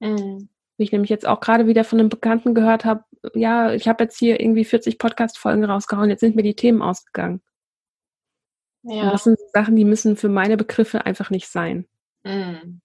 [0.00, 0.48] Mhm.
[0.82, 4.02] Wie ich nämlich jetzt auch gerade wieder von einem Bekannten gehört habe, ja, ich habe
[4.02, 7.40] jetzt hier irgendwie 40 Podcast-Folgen rausgehauen, jetzt sind mir die Themen ausgegangen.
[8.82, 9.04] Ja.
[9.04, 11.86] Und das sind Sachen, die müssen für meine Begriffe einfach nicht sein.
[12.24, 12.80] Mhm.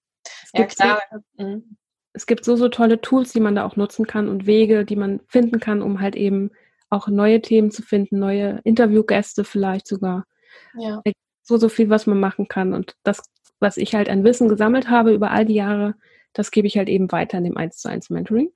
[0.53, 1.01] Ja, klar.
[1.11, 1.77] So, mhm.
[2.13, 4.95] Es gibt so, so tolle Tools, die man da auch nutzen kann und Wege, die
[4.95, 6.51] man finden kann, um halt eben
[6.91, 10.27] auch neue Themen zu finden, neue Interviewgäste vielleicht sogar.
[10.75, 11.01] Ja.
[11.41, 12.75] So, so viel, was man machen kann.
[12.75, 13.23] Und das,
[13.59, 15.95] was ich halt an Wissen gesammelt habe über all die Jahre,
[16.33, 18.51] das gebe ich halt eben weiter in dem 1 zu 1 Mentoring.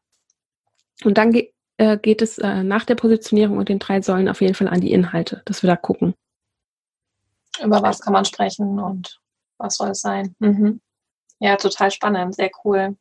[1.04, 4.42] Und dann ge äh, geht es äh, nach der Positionierung und den drei Säulen auf
[4.42, 6.14] jeden Fall an die Inhalte, dass wir da gucken.
[7.64, 9.20] Über was kann man sprechen und
[9.58, 10.36] was soll es sein?
[10.40, 10.82] Mhm.
[11.40, 12.98] Ja, total spannend, sehr cool.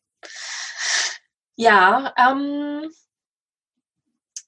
[1.56, 2.90] Ja, ähm,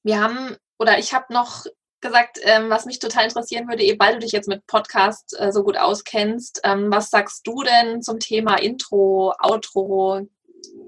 [0.03, 1.67] wir haben, oder ich habe noch
[2.03, 5.53] gesagt, ähm, was mich total interessieren würde, eben weil du dich jetzt mit Podcast äh,
[5.53, 10.27] so gut auskennst, ähm, was sagst du denn zum Thema Intro, Outro?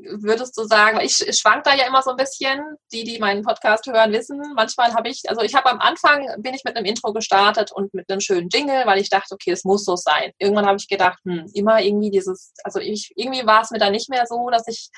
[0.06, 2.60] Würdest du sagen, ich, schwank da ja immer so ein bisschen,
[2.92, 6.54] die, die meinen Podcast hören, wissen, manchmal habe ich, also ich habe am Anfang, bin
[6.54, 9.64] ich mit einem Intro gestartet und mit einem schönen Jingle, weil ich dachte, okay, es
[9.64, 10.32] muss so sein.
[10.38, 13.92] Irgendwann habe ich gedacht, hm, immer irgendwie dieses, also ich, irgendwie war es mir dann
[13.92, 14.90] nicht mehr so, dass ich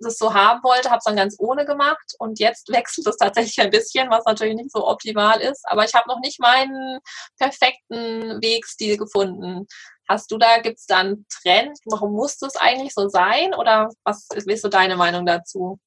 [0.00, 3.60] das so haben wollte, habe es dann ganz ohne gemacht und jetzt wechselt es tatsächlich
[3.60, 7.00] ein bisschen, was natürlich nicht so optimal ist, aber ich habe noch nicht meinen
[7.38, 9.66] perfekten Wegstil gefunden.
[10.08, 11.78] Hast du da, gibt es da einen Trend?
[11.86, 15.80] Warum muss das eigentlich so sein oder was ist so deine Meinung dazu?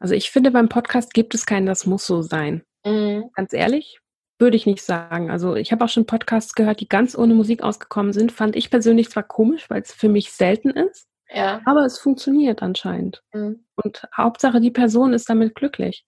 [0.00, 2.62] Also ich finde, beim Podcast gibt es keinen, das muss so sein.
[2.84, 3.30] Mhm.
[3.34, 4.00] Ganz ehrlich,
[4.38, 5.30] würde ich nicht sagen.
[5.30, 8.32] Also ich habe auch schon Podcasts gehört, die ganz ohne Musik ausgekommen sind.
[8.32, 11.06] Fand ich persönlich zwar komisch, weil es für mich selten ist.
[11.30, 11.60] Ja.
[11.64, 13.22] Aber es funktioniert anscheinend.
[13.32, 13.64] Mhm.
[13.76, 16.04] Und Hauptsache, die Person ist damit glücklich.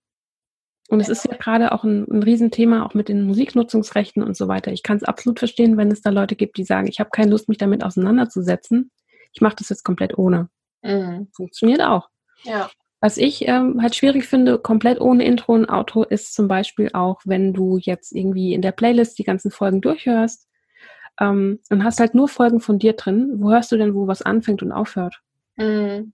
[0.89, 1.05] Und ja.
[1.05, 4.73] es ist ja gerade auch ein, ein Riesenthema, auch mit den Musiknutzungsrechten und so weiter.
[4.73, 7.31] Ich kann es absolut verstehen, wenn es da Leute gibt, die sagen, ich habe keine
[7.31, 8.91] Lust, mich damit auseinanderzusetzen.
[9.33, 10.49] Ich mache das jetzt komplett ohne.
[10.83, 11.29] Mhm.
[11.35, 12.09] Funktioniert auch.
[12.43, 12.71] Ja.
[13.01, 17.21] Was ich ähm, halt schwierig finde, komplett ohne Intro und Outro, ist zum Beispiel auch,
[17.25, 20.50] wenn du jetzt irgendwie in der Playlist die ganzen Folgen durchhörst
[21.21, 23.35] ähm, und hast halt nur Folgen von dir drin.
[23.37, 25.21] Wo hörst du denn, wo was anfängt und aufhört?
[25.57, 26.13] Mhm.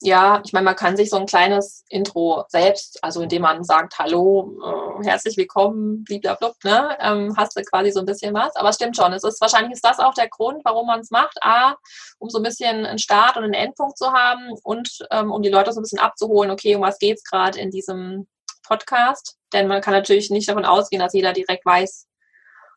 [0.00, 3.98] Ja, ich meine, man kann sich so ein kleines Intro selbst, also indem man sagt,
[3.98, 4.56] hallo,
[5.02, 8.54] äh, herzlich willkommen, blablabla, ne, ähm, hast du quasi so ein bisschen was.
[8.54, 11.10] Aber es stimmt schon, es ist wahrscheinlich ist das auch der Grund, warum man es
[11.10, 11.36] macht.
[11.42, 11.74] A,
[12.18, 15.48] um so ein bisschen einen Start und einen Endpunkt zu haben und ähm, um die
[15.48, 18.28] Leute so ein bisschen abzuholen, okay, um was geht's gerade in diesem
[18.68, 19.36] Podcast?
[19.52, 22.07] Denn man kann natürlich nicht davon ausgehen, dass jeder direkt weiß,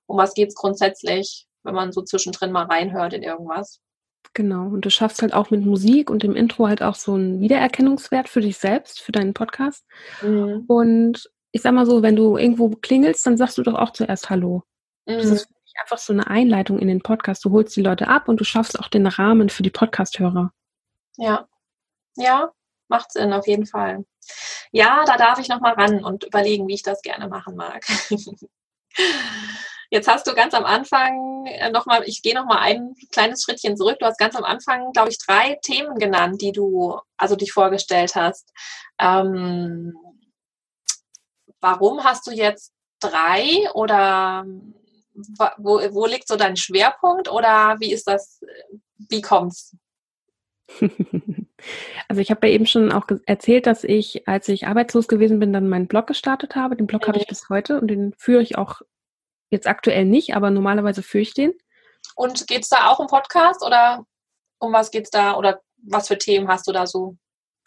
[0.07, 3.79] um was geht es grundsätzlich, wenn man so zwischendrin mal reinhört in irgendwas.
[4.33, 7.41] Genau, und du schaffst halt auch mit Musik und dem Intro halt auch so einen
[7.41, 9.85] Wiedererkennungswert für dich selbst, für deinen Podcast.
[10.21, 10.63] Mhm.
[10.67, 14.29] Und ich sag mal so, wenn du irgendwo klingelst, dann sagst du doch auch zuerst
[14.29, 14.63] Hallo.
[15.05, 15.17] Mhm.
[15.17, 15.49] Das ist
[15.81, 17.43] einfach so eine Einleitung in den Podcast.
[17.43, 20.53] Du holst die Leute ab und du schaffst auch den Rahmen für die Podcast-Hörer.
[21.17, 21.47] Ja,
[22.15, 22.51] ja,
[22.87, 24.05] macht Sinn, auf jeden Fall.
[24.71, 27.83] Ja, da darf ich nochmal ran und überlegen, wie ich das gerne machen mag.
[29.91, 33.97] Jetzt hast du ganz am Anfang äh, nochmal, ich gehe nochmal ein kleines Schrittchen zurück.
[33.99, 38.15] Du hast ganz am Anfang, glaube ich, drei Themen genannt, die du, also dich vorgestellt
[38.15, 38.53] hast.
[38.99, 39.93] Ähm,
[41.59, 44.45] warum hast du jetzt drei oder
[45.57, 48.41] wo, wo liegt so dein Schwerpunkt oder wie ist das,
[48.97, 49.75] wie kommt's?
[52.07, 55.53] Also ich habe ja eben schon auch erzählt, dass ich, als ich arbeitslos gewesen bin,
[55.53, 56.75] dann meinen Blog gestartet habe.
[56.75, 57.07] Den Blog mhm.
[57.09, 58.81] habe ich bis heute und den führe ich auch
[59.51, 61.53] Jetzt aktuell nicht, aber normalerweise führe ich den.
[62.15, 64.05] Und geht es da auch um Podcast oder
[64.59, 67.17] um was geht es da oder was für Themen hast du da so?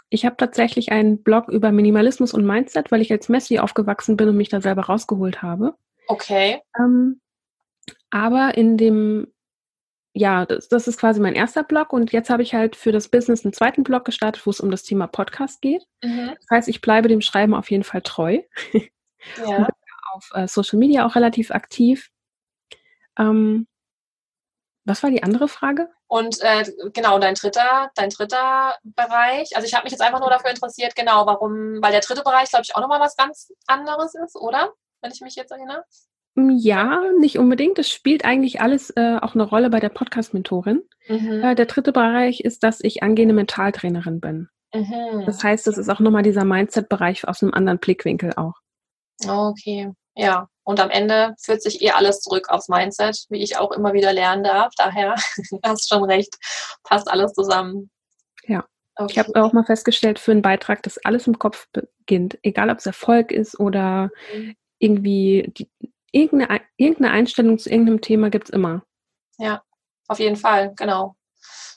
[0.09, 4.29] Ich habe tatsächlich einen Blog über Minimalismus und Mindset, weil ich als Messi aufgewachsen bin
[4.29, 5.75] und mich da selber rausgeholt habe.
[6.07, 6.63] Okay.
[6.79, 7.21] Ähm,
[8.11, 9.33] aber in dem,
[10.13, 13.09] ja, das, das, ist quasi mein erster Blog und jetzt habe ich halt für das
[13.09, 15.85] Business einen zweiten Blog gestartet, wo es um das Thema Podcast geht.
[16.03, 16.33] Mhm.
[16.39, 18.41] Das heißt, ich bleibe dem Schreiben auf jeden Fall treu.
[19.47, 19.69] Ja
[20.15, 22.11] auf äh, Social Media auch relativ aktiv.
[23.19, 23.67] Ähm,
[24.85, 25.89] was war die andere Frage?
[26.07, 29.57] Und äh, genau, dein dritter, dein dritter Bereich.
[29.57, 32.51] Also ich habe mich jetzt einfach nur dafür interessiert, genau, warum, weil der dritte Bereich,
[32.51, 34.73] glaube ich, auch nochmal was ganz anderes ist, oder?
[35.01, 35.85] Wenn ich mich jetzt erinnere.
[36.35, 37.79] Mm, ja, nicht unbedingt.
[37.79, 40.83] Es spielt eigentlich alles äh, auch eine Rolle bei der Podcast-Mentorin.
[41.09, 41.43] Mhm.
[41.43, 44.49] Äh, der dritte Bereich ist, dass ich angehende Mentaltrainerin bin.
[44.75, 45.25] Mhm.
[45.27, 48.55] Das heißt, das ist auch nochmal dieser Mindset-Bereich aus einem anderen Blickwinkel auch.
[49.27, 49.93] Okay.
[50.17, 53.93] Ja, und am Ende führt sich eh alles zurück aufs Mindset, wie ich auch immer
[53.93, 54.73] wieder lernen darf.
[54.77, 55.15] Daher
[55.65, 56.37] hast schon recht,
[56.85, 57.91] passt alles zusammen.
[58.45, 58.65] Ja.
[58.97, 59.11] Okay.
[59.11, 62.39] Ich habe auch mal festgestellt für einen Beitrag, dass alles im Kopf beginnt.
[62.43, 64.55] Egal, ob es Erfolg ist oder mhm.
[64.79, 65.69] irgendwie die,
[66.13, 68.85] irgendeine, irgendeine Einstellung zu irgendeinem Thema gibt es immer.
[69.39, 69.63] Ja,
[70.07, 71.17] auf jeden Fall, genau.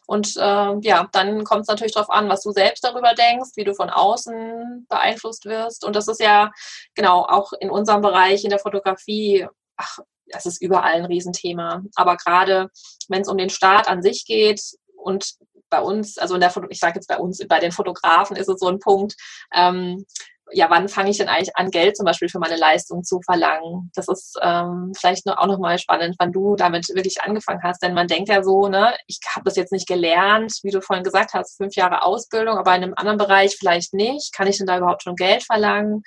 [0.07, 3.65] Und äh, ja, dann kommt es natürlich darauf an, was du selbst darüber denkst, wie
[3.65, 5.83] du von außen beeinflusst wirst.
[5.83, 6.51] Und das ist ja
[6.95, 11.83] genau auch in unserem Bereich in der Fotografie, ach, das ist überall ein Riesenthema.
[11.95, 12.69] Aber gerade
[13.09, 14.61] wenn es um den Staat an sich geht
[14.95, 15.35] und
[15.69, 18.59] bei uns, also in der ich sage jetzt bei uns, bei den Fotografen ist es
[18.61, 19.15] so ein Punkt,
[19.53, 20.05] ähm,
[20.51, 23.91] ja, wann fange ich denn eigentlich an, Geld zum Beispiel für meine Leistung zu verlangen?
[23.95, 27.81] Das ist ähm, vielleicht noch, auch nochmal spannend, wann du damit wirklich angefangen hast.
[27.83, 31.03] Denn man denkt ja so, ne, ich habe das jetzt nicht gelernt, wie du vorhin
[31.03, 34.33] gesagt hast, fünf Jahre Ausbildung, aber in einem anderen Bereich vielleicht nicht.
[34.33, 36.03] Kann ich denn da überhaupt schon Geld verlangen?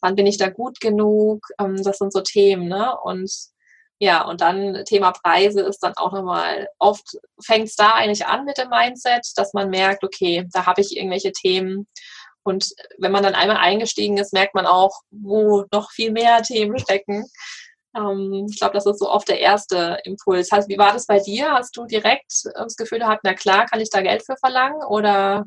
[0.00, 1.46] Wann bin ich da gut genug?
[1.60, 2.96] Ähm, das sind so Themen, ne?
[3.02, 3.30] Und
[3.98, 8.44] ja, und dann Thema Preise ist dann auch nochmal, oft fängt es da eigentlich an
[8.44, 11.86] mit dem Mindset, dass man merkt, okay, da habe ich irgendwelche Themen,
[12.44, 16.78] und wenn man dann einmal eingestiegen ist, merkt man auch, wo noch viel mehr Themen
[16.78, 17.24] stecken.
[17.96, 20.52] Ähm, ich glaube, das ist so oft der erste Impuls.
[20.52, 21.52] Also, wie war das bei dir?
[21.52, 24.82] Hast du direkt das Gefühl gehabt, na klar, kann ich da Geld für verlangen?
[24.88, 25.44] Oder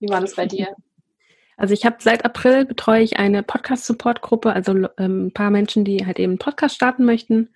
[0.00, 0.74] wie war das bei dir?
[1.58, 6.04] Also ich habe seit April betreue ich eine Podcast-Support-Gruppe, also ähm, ein paar Menschen, die
[6.04, 7.48] halt eben einen Podcast starten möchten.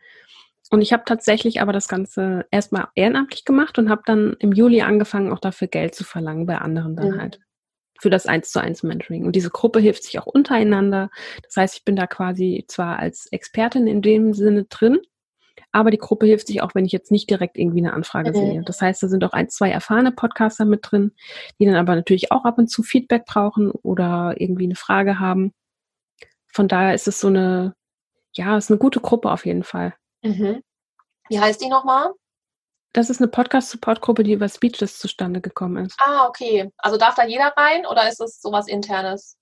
[0.71, 4.81] Und ich habe tatsächlich aber das Ganze erstmal ehrenamtlich gemacht und habe dann im Juli
[4.81, 7.21] angefangen, auch dafür Geld zu verlangen bei anderen dann mhm.
[7.21, 7.41] halt
[8.01, 9.25] für das eins zu eins Mentoring.
[9.25, 11.11] Und diese Gruppe hilft sich auch untereinander.
[11.45, 14.99] Das heißt, ich bin da quasi zwar als Expertin in dem Sinne drin,
[15.73, 18.35] aber die Gruppe hilft sich auch, wenn ich jetzt nicht direkt irgendwie eine Anfrage mhm.
[18.35, 18.63] sehe.
[18.63, 21.13] Das heißt, da sind auch ein, zwei erfahrene Podcaster mit drin,
[21.59, 25.53] die dann aber natürlich auch ab und zu Feedback brauchen oder irgendwie eine Frage haben.
[26.49, 27.75] Von daher ist es so eine,
[28.33, 29.95] ja, ist eine gute Gruppe auf jeden Fall.
[30.23, 30.63] Mhm.
[31.29, 32.11] Wie heißt die nochmal?
[32.93, 35.97] Das ist eine Podcast-Support-Gruppe, die über Speechless zustande gekommen ist.
[36.01, 36.73] Ah, okay.
[36.79, 39.37] Also darf da jeder rein oder ist es sowas internes?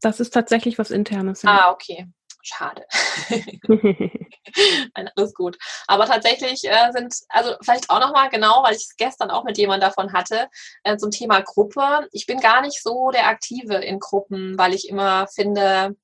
[0.00, 1.42] Das ist tatsächlich was internes.
[1.42, 1.50] Ja.
[1.50, 2.08] Ah, okay.
[2.42, 2.86] Schade.
[3.68, 5.58] Nein, alles gut.
[5.86, 9.58] Aber tatsächlich äh, sind, also vielleicht auch nochmal genau, weil ich es gestern auch mit
[9.58, 10.48] jemandem davon hatte,
[10.82, 12.08] äh, zum Thema Gruppe.
[12.12, 15.96] Ich bin gar nicht so der Aktive in Gruppen, weil ich immer finde,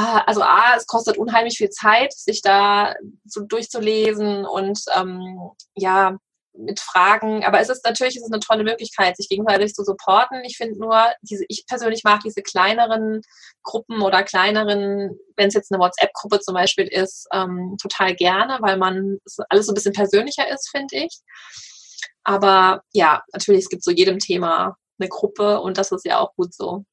[0.00, 6.18] also A, es kostet unheimlich viel Zeit, sich da so durchzulesen und ähm, ja,
[6.56, 7.44] mit Fragen.
[7.44, 10.42] Aber es ist natürlich es ist eine tolle Möglichkeit, sich gegenseitig zu supporten.
[10.44, 13.20] Ich finde nur, diese, ich persönlich mag diese kleineren
[13.62, 18.76] Gruppen oder kleineren, wenn es jetzt eine WhatsApp-Gruppe zum Beispiel ist, ähm, total gerne, weil
[18.76, 21.18] man alles so ein bisschen persönlicher ist, finde ich.
[22.24, 26.34] Aber ja, natürlich, es gibt so jedem Thema eine Gruppe und das ist ja auch
[26.34, 26.84] gut so.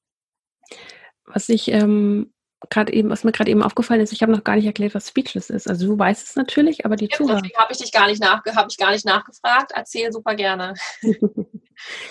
[1.26, 2.34] Was ich ähm,
[2.70, 5.08] gerade eben, was mir gerade eben aufgefallen ist, ich habe noch gar nicht erklärt, was
[5.08, 5.68] Speechless ist.
[5.68, 7.42] Also du weißt es natürlich, aber die ja, Zuhörer.
[7.42, 9.72] Deswegen habe ich dich gar nicht nach, habe ich gar nicht nachgefragt.
[9.74, 10.74] Erzähl super gerne.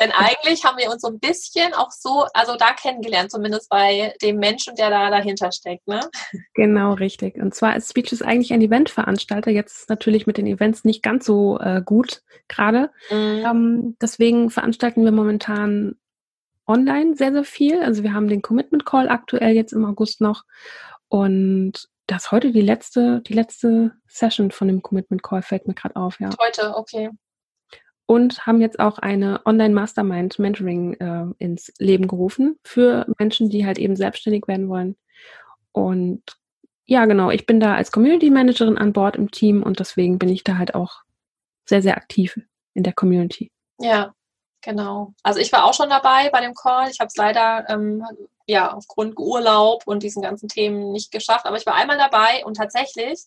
[0.01, 4.13] Denn eigentlich haben wir uns so ein bisschen auch so, also da kennengelernt, zumindest bei
[4.21, 6.01] dem Menschen, der da dahinter steckt, ne?
[6.55, 7.37] Genau, richtig.
[7.37, 9.51] Und zwar ist Speechless eigentlich ein Eventveranstalter.
[9.51, 12.91] Jetzt natürlich mit den Events nicht ganz so äh, gut gerade.
[13.11, 13.45] Mhm.
[13.47, 15.97] Ähm, deswegen veranstalten wir momentan
[16.71, 17.83] online sehr, sehr viel.
[17.83, 20.45] Also wir haben den Commitment Call aktuell jetzt im August noch.
[21.09, 25.75] Und das ist heute die letzte, die letzte Session von dem Commitment Call, fällt mir
[25.75, 26.31] gerade auf, ja.
[26.41, 27.11] Heute, okay.
[28.07, 33.79] Und haben jetzt auch eine Online-Mastermind Mentoring äh, ins Leben gerufen für Menschen, die halt
[33.79, 34.97] eben selbstständig werden wollen.
[35.73, 36.23] Und
[36.87, 40.29] ja, genau, ich bin da als Community Managerin an Bord im Team und deswegen bin
[40.29, 41.03] ich da halt auch
[41.65, 42.41] sehr, sehr aktiv
[42.75, 43.53] in der Community.
[43.79, 44.13] Ja,
[44.63, 45.15] Genau.
[45.23, 46.91] Also ich war auch schon dabei bei dem Call.
[46.91, 48.05] Ich habe es leider ähm,
[48.47, 52.55] ja aufgrund Urlaub und diesen ganzen Themen nicht geschafft, aber ich war einmal dabei und
[52.55, 53.21] tatsächlich,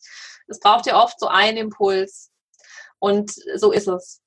[0.48, 2.30] es braucht ja oft so einen Impuls.
[3.00, 4.22] Und so ist es.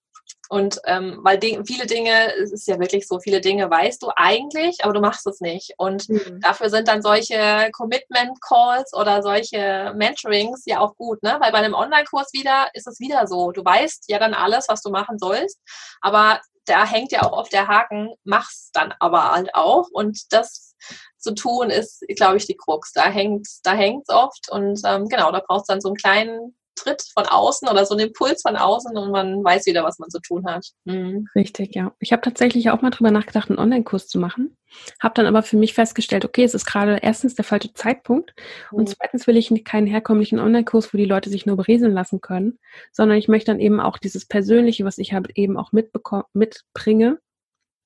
[0.49, 4.11] Und ähm, weil Ding, viele Dinge, es ist ja wirklich so, viele Dinge weißt du
[4.15, 5.73] eigentlich, aber du machst es nicht.
[5.79, 6.41] Und mhm.
[6.41, 11.37] dafür sind dann solche Commitment-Calls oder solche Mentorings ja auch gut, ne?
[11.41, 13.51] Weil bei einem Online-Kurs wieder ist es wieder so.
[13.51, 15.59] Du weißt ja dann alles, was du machen sollst,
[16.01, 19.89] aber da hängt ja auch auf der Haken, mach's dann aber halt auch.
[19.93, 20.77] Und das
[21.19, 22.93] zu tun ist, glaube ich, die Krux.
[22.93, 26.57] Da hängt da hängt's oft und ähm, genau, da brauchst du dann so einen kleinen
[26.77, 30.11] Tritt von außen oder so einen Impuls von außen und man weiß wieder, was man
[30.11, 30.67] zu tun hat.
[30.85, 31.29] Mhm.
[31.35, 31.93] Richtig, ja.
[31.99, 34.57] Ich habe tatsächlich auch mal drüber nachgedacht, einen Online-Kurs zu machen.
[35.01, 38.35] Habe dann aber für mich festgestellt, okay, es ist gerade erstens der falsche Zeitpunkt
[38.71, 38.79] mhm.
[38.79, 42.59] und zweitens will ich keinen herkömmlichen Online-Kurs, wo die Leute sich nur berieseln lassen können,
[42.93, 47.19] sondern ich möchte dann eben auch dieses Persönliche, was ich halt eben auch mitbringe,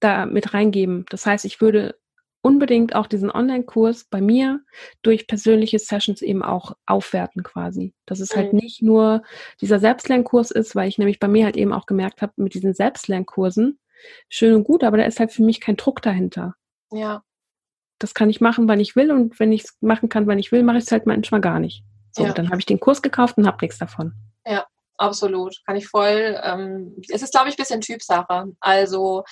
[0.00, 1.05] da mit reingeben.
[1.11, 1.96] Das heißt, ich würde
[2.42, 4.61] unbedingt auch diesen Online-Kurs bei mir
[5.03, 7.94] durch persönliche Sessions eben auch aufwerten quasi.
[8.07, 8.61] Dass es halt mhm.
[8.61, 9.22] nicht nur
[9.61, 12.74] dieser Selbstlernkurs ist, weil ich nämlich bei mir halt eben auch gemerkt habe, mit diesen
[12.74, 13.79] Selbstlernkursen,
[14.29, 16.55] schön und gut, aber da ist halt für mich kein Druck dahinter.
[16.90, 17.22] Ja.
[17.98, 20.53] Das kann ich machen, wann ich will und wenn ich es machen kann, wann ich
[20.53, 21.85] will, mache ich es halt manchmal gar nicht.
[22.12, 22.33] So, ja.
[22.33, 24.14] dann habe ich den Kurs gekauft und habe nichts davon.
[24.46, 25.61] Ja, absolut.
[25.66, 26.40] Kann ich voll.
[26.42, 28.53] Ähm, es ist, glaube ich, ein bisschen Typsache.
[28.61, 29.24] Also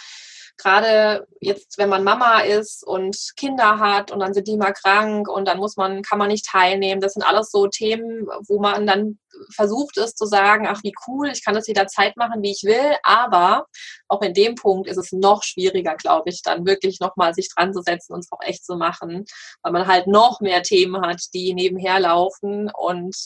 [0.58, 5.28] gerade jetzt, wenn man Mama ist und Kinder hat und dann sind die mal krank
[5.28, 7.00] und dann muss man, kann man nicht teilnehmen.
[7.00, 9.18] Das sind alles so Themen, wo man dann
[9.54, 12.96] versucht ist zu sagen, ach wie cool, ich kann das jederzeit machen, wie ich will.
[13.04, 13.66] Aber
[14.08, 17.72] auch in dem Punkt ist es noch schwieriger, glaube ich, dann wirklich nochmal sich dran
[17.72, 19.24] zu setzen und es auch echt zu machen,
[19.62, 23.16] weil man halt noch mehr Themen hat, die nebenher laufen und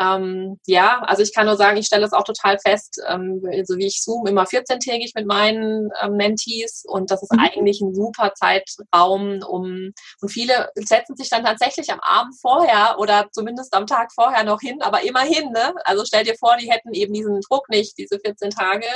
[0.00, 3.76] ähm, ja, also ich kann nur sagen, ich stelle es auch total fest, ähm, so
[3.76, 7.40] wie ich Zoom immer 14-tägig mit meinen ähm, Mentees und das ist mhm.
[7.40, 13.28] eigentlich ein super Zeitraum, um und viele setzen sich dann tatsächlich am Abend vorher oder
[13.32, 15.74] zumindest am Tag vorher noch hin, aber immerhin, ne?
[15.84, 18.86] Also stell dir vor, die hätten eben diesen Druck nicht, diese 14 Tage,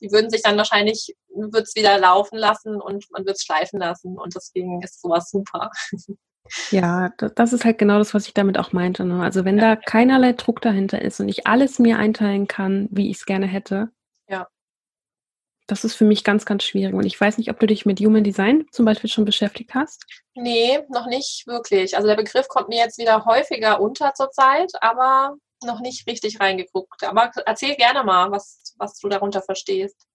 [0.00, 3.80] die würden sich dann wahrscheinlich, wird es wieder laufen lassen und man wird es schleifen
[3.80, 5.70] lassen und deswegen ist sowas super.
[6.70, 9.04] Ja, das ist halt genau das, was ich damit auch meinte.
[9.04, 9.22] Ne?
[9.22, 13.18] Also wenn da keinerlei Druck dahinter ist und ich alles mir einteilen kann, wie ich
[13.18, 13.90] es gerne hätte,
[14.28, 14.46] ja.
[15.66, 16.94] das ist für mich ganz, ganz schwierig.
[16.94, 20.04] Und ich weiß nicht, ob du dich mit Human Design zum Beispiel schon beschäftigt hast.
[20.34, 21.96] Nee, noch nicht wirklich.
[21.96, 27.04] Also der Begriff kommt mir jetzt wieder häufiger unter zurzeit, aber noch nicht richtig reingeguckt.
[27.04, 30.06] Aber erzähl gerne mal, was, was du darunter verstehst.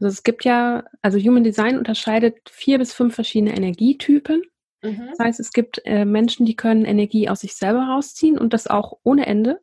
[0.00, 4.42] Also es gibt ja, also Human Design unterscheidet vier bis fünf verschiedene Energietypen.
[4.84, 5.08] Mhm.
[5.10, 8.66] Das heißt, es gibt äh, Menschen, die können Energie aus sich selber rausziehen und das
[8.66, 9.60] auch ohne Ende.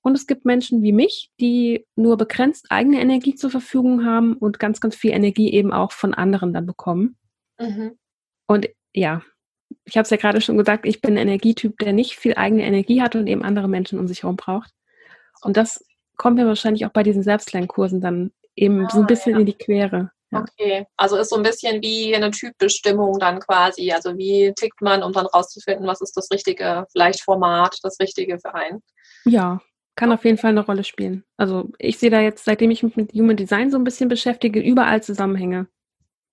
[0.00, 4.58] Und es gibt Menschen wie mich, die nur begrenzt eigene Energie zur Verfügung haben und
[4.58, 7.16] ganz, ganz viel Energie eben auch von anderen dann bekommen.
[7.58, 7.98] Mhm.
[8.46, 9.22] Und ja,
[9.84, 12.64] ich habe es ja gerade schon gesagt, ich bin ein Energietyp, der nicht viel eigene
[12.64, 14.70] Energie hat und eben andere Menschen um sich herum braucht.
[15.42, 15.84] Und das
[16.16, 19.40] kommt mir wahrscheinlich auch bei diesen Selbstlernkursen dann eben ah, so ein bisschen ja.
[19.40, 20.12] in die Quere.
[20.32, 23.92] Okay, also ist so ein bisschen wie eine Typbestimmung dann quasi.
[23.92, 28.38] Also wie tickt man, um dann rauszufinden, was ist das richtige, vielleicht Format, das richtige
[28.38, 28.82] für einen.
[29.24, 29.60] Ja,
[29.94, 31.24] kann auf jeden Fall eine Rolle spielen.
[31.36, 34.60] Also ich sehe da jetzt, seitdem ich mich mit Human Design so ein bisschen beschäftige,
[34.60, 35.68] überall Zusammenhänge.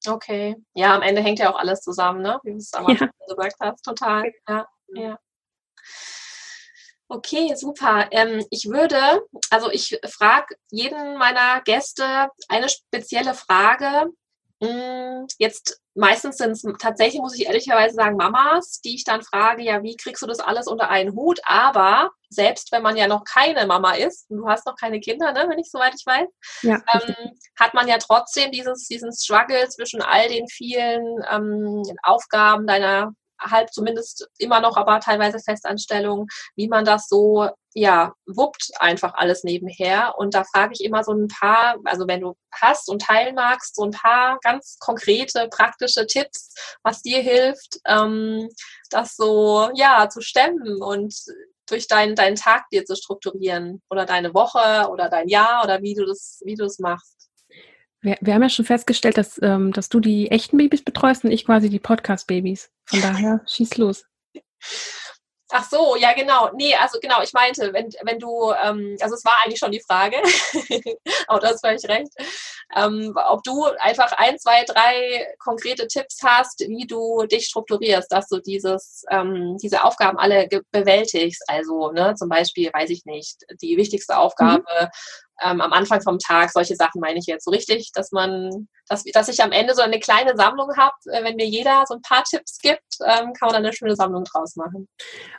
[0.08, 0.56] Okay.
[0.74, 2.40] Ja, am Ende hängt ja auch alles zusammen, ne?
[2.44, 3.26] Wie du es am Anfang ja.
[3.28, 3.84] gesagt hast.
[3.84, 4.32] Total.
[4.48, 5.20] Ja, ja.
[7.10, 8.08] Okay, super.
[8.12, 8.98] Ähm, ich würde,
[9.50, 14.12] also ich frage jeden meiner Gäste eine spezielle Frage.
[14.64, 19.62] Hm, jetzt meistens sind es tatsächlich, muss ich ehrlicherweise sagen, Mamas, die ich dann frage,
[19.62, 21.40] ja, wie kriegst du das alles unter einen Hut?
[21.44, 25.32] Aber selbst wenn man ja noch keine Mama ist, und du hast noch keine Kinder,
[25.34, 26.28] ne, wenn ich soweit ich weiß,
[26.62, 27.16] ja, ähm,
[27.60, 33.72] hat man ja trotzdem dieses, diesen Struggle zwischen all den vielen ähm, Aufgaben deiner halb
[33.74, 40.16] zumindest immer noch, aber teilweise Festanstellungen, wie man das so, ja, wuppt einfach alles nebenher.
[40.18, 43.76] Und da frage ich immer so ein paar, also wenn du hast und teilen magst,
[43.76, 46.54] so ein paar ganz konkrete, praktische Tipps,
[46.84, 48.50] was dir hilft, ähm,
[48.90, 51.16] das so, ja, zu stemmen und
[51.70, 55.96] durch deinen, deinen Tag dir zu strukturieren oder deine Woche oder dein Jahr oder wie
[55.96, 57.30] du das, wie du es machst.
[58.04, 61.32] Wir, wir, haben ja schon festgestellt, dass, ähm, dass du die echten Babys betreust und
[61.32, 62.70] ich quasi die Podcast-Babys.
[62.86, 64.06] Von daher, schieß los.
[65.56, 66.50] Ach so, ja genau.
[66.56, 69.84] Nee, also genau, ich meinte, wenn, wenn du, ähm, also es war eigentlich schon die
[69.88, 70.18] Frage,
[71.28, 72.12] aber du hast völlig recht,
[72.76, 78.28] ähm, ob du einfach ein, zwei, drei konkrete Tipps hast, wie du dich strukturierst, dass
[78.28, 81.44] du dieses, ähm, diese Aufgaben alle bewältigst.
[81.48, 84.88] Also ne, zum Beispiel, weiß ich nicht, die wichtigste Aufgabe mhm
[85.42, 89.04] ähm, am Anfang vom Tag, solche Sachen meine ich jetzt so richtig, dass man, dass,
[89.04, 92.02] dass ich am Ende so eine kleine Sammlung habe, äh, wenn mir jeder so ein
[92.02, 94.88] paar Tipps gibt, ähm, kann man dann eine schöne Sammlung draus machen.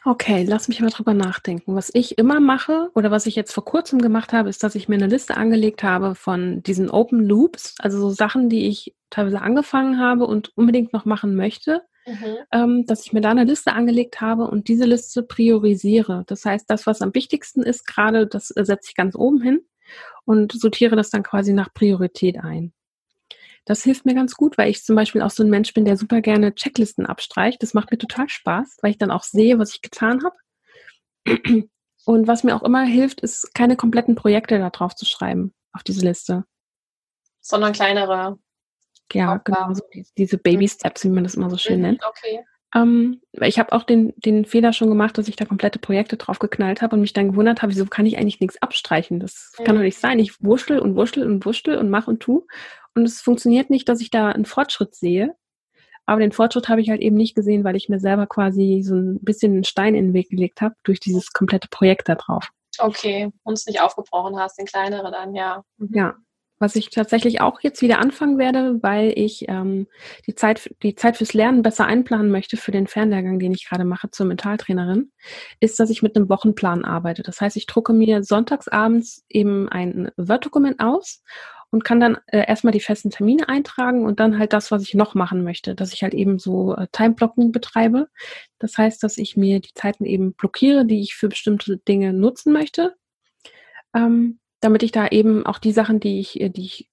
[0.04, 1.76] Okay, lass mich mal drüber nachdenken.
[1.76, 4.88] Was ich immer mache oder was ich jetzt vor kurzem gemacht habe, ist, dass ich
[4.88, 9.40] mir eine Liste angelegt habe von diesen Open Loops, also so Sachen, die ich teilweise
[9.40, 11.82] angefangen habe und unbedingt noch machen möchte.
[12.06, 12.36] Mhm.
[12.52, 16.24] Ähm, dass ich mir da eine Liste angelegt habe und diese Liste priorisiere.
[16.26, 19.64] Das heißt, das, was am wichtigsten ist, gerade, das äh, setze ich ganz oben hin
[20.24, 22.72] und sortiere das dann quasi nach Priorität ein.
[23.64, 25.96] Das hilft mir ganz gut, weil ich zum Beispiel auch so ein Mensch bin, der
[25.96, 27.62] super gerne Checklisten abstreicht.
[27.62, 30.36] Das macht mir total Spaß, weil ich dann auch sehe, was ich getan habe.
[32.06, 35.82] Und was mir auch immer hilft, ist, keine kompletten Projekte da drauf zu schreiben, auf
[35.82, 36.44] diese Liste.
[37.40, 38.38] Sondern kleinere.
[39.12, 39.44] Ja, Aufgaben.
[39.44, 39.82] genau, so
[40.18, 42.04] diese Baby Steps, wie man das immer so schön mhm, nennt.
[42.06, 42.44] Okay.
[42.74, 46.38] Ähm, ich habe auch den, den Fehler schon gemacht, dass ich da komplette Projekte drauf
[46.38, 49.20] geknallt habe und mich dann gewundert habe, wieso kann ich eigentlich nichts abstreichen?
[49.20, 49.64] Das mhm.
[49.64, 50.18] kann doch nicht sein.
[50.18, 52.46] Ich wurschtel und wurschtel und wurschtel und mach und tu.
[52.94, 55.34] Und es funktioniert nicht, dass ich da einen Fortschritt sehe.
[56.06, 58.94] Aber den Fortschritt habe ich halt eben nicht gesehen, weil ich mir selber quasi so
[58.94, 62.50] ein bisschen einen Stein in den Weg gelegt habe durch dieses komplette Projekt da drauf.
[62.78, 65.62] Okay, und es nicht aufgebrochen hast, den kleinere dann, ja.
[65.78, 65.90] Mhm.
[65.94, 66.14] Ja,
[66.64, 69.86] was ich tatsächlich auch jetzt wieder anfangen werde, weil ich ähm,
[70.26, 73.84] die, Zeit, die Zeit fürs Lernen besser einplanen möchte für den Fernlehrgang, den ich gerade
[73.84, 75.12] mache zur Mentaltrainerin,
[75.60, 77.22] ist, dass ich mit einem Wochenplan arbeite.
[77.22, 81.22] Das heißt, ich drucke mir sonntagsabends eben ein Word-Dokument aus
[81.68, 84.94] und kann dann äh, erstmal die festen Termine eintragen und dann halt das, was ich
[84.94, 88.08] noch machen möchte, dass ich halt eben so äh, Time-Blocking betreibe.
[88.58, 92.54] Das heißt, dass ich mir die Zeiten eben blockiere, die ich für bestimmte Dinge nutzen
[92.54, 92.94] möchte.
[93.94, 96.90] Ähm, damit ich da eben auch die Sachen, die ich, äh, die ich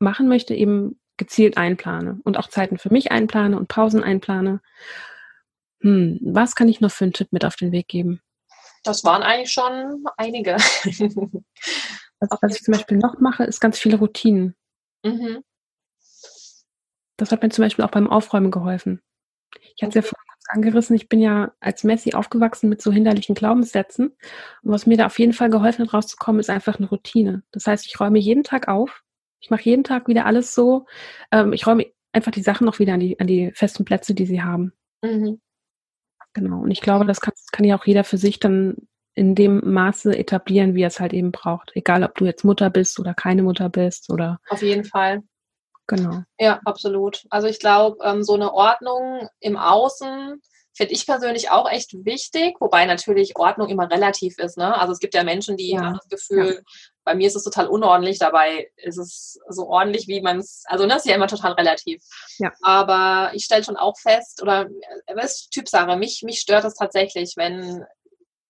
[0.00, 4.60] machen möchte, eben gezielt einplane und auch Zeiten für mich einplane und Pausen einplane.
[5.82, 8.20] Hm, was kann ich noch für einen Tipp mit auf den Weg geben?
[8.82, 10.54] Das waren eigentlich schon einige.
[10.54, 14.56] was, was ich zum Beispiel noch mache, ist ganz viele Routinen.
[15.04, 15.44] Mhm.
[17.16, 19.00] Das hat mir zum Beispiel auch beim Aufräumen geholfen.
[19.76, 22.92] Ich hatte es ja vorhin kurz angerissen, ich bin ja als Messi aufgewachsen mit so
[22.92, 24.08] hinderlichen Glaubenssätzen.
[24.62, 27.42] Und was mir da auf jeden Fall geholfen hat, rauszukommen, ist einfach eine Routine.
[27.52, 29.02] Das heißt, ich räume jeden Tag auf.
[29.40, 30.86] Ich mache jeden Tag wieder alles so.
[31.30, 34.26] Ähm, ich räume einfach die Sachen noch wieder an die, an die festen Plätze, die
[34.26, 34.72] sie haben.
[35.02, 35.40] Mhm.
[36.34, 36.60] Genau.
[36.60, 38.76] Und ich glaube, das kann, kann ja auch jeder für sich dann
[39.14, 41.72] in dem Maße etablieren, wie er es halt eben braucht.
[41.74, 44.40] Egal, ob du jetzt Mutter bist oder keine Mutter bist oder.
[44.48, 45.22] Auf jeden Fall.
[45.96, 46.22] Genau.
[46.38, 47.24] Ja, absolut.
[47.30, 50.40] Also ich glaube, ähm, so eine Ordnung im Außen
[50.74, 54.56] finde ich persönlich auch echt wichtig, wobei natürlich Ordnung immer relativ ist.
[54.56, 54.74] Ne?
[54.78, 55.82] Also es gibt ja Menschen, die ja.
[55.82, 56.60] haben das Gefühl, ja.
[57.04, 60.84] bei mir ist es total unordentlich, dabei ist es so ordentlich, wie man es, also
[60.84, 62.02] das ne, ist ja immer total relativ.
[62.38, 62.52] Ja.
[62.62, 64.62] Aber ich stelle schon auch fest, oder
[65.06, 67.84] äh, es ist Typsache, mich, mich stört es tatsächlich, wenn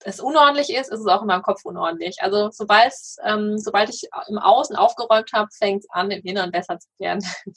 [0.05, 2.17] es unordentlich ist, ist es auch in meinem Kopf unordentlich.
[2.21, 2.93] Also sobald,
[3.25, 7.25] ähm, sobald ich im Außen aufgeräumt habe, fängt es an, im Inneren besser zu werden.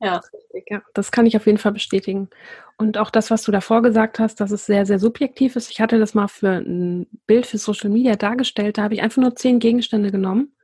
[0.00, 0.20] ja.
[0.66, 2.30] ja, das kann ich auf jeden Fall bestätigen.
[2.78, 5.70] Und auch das, was du davor gesagt hast, dass es sehr, sehr subjektiv ist.
[5.70, 8.78] Ich hatte das mal für ein Bild für Social Media dargestellt.
[8.78, 10.56] Da habe ich einfach nur zehn Gegenstände genommen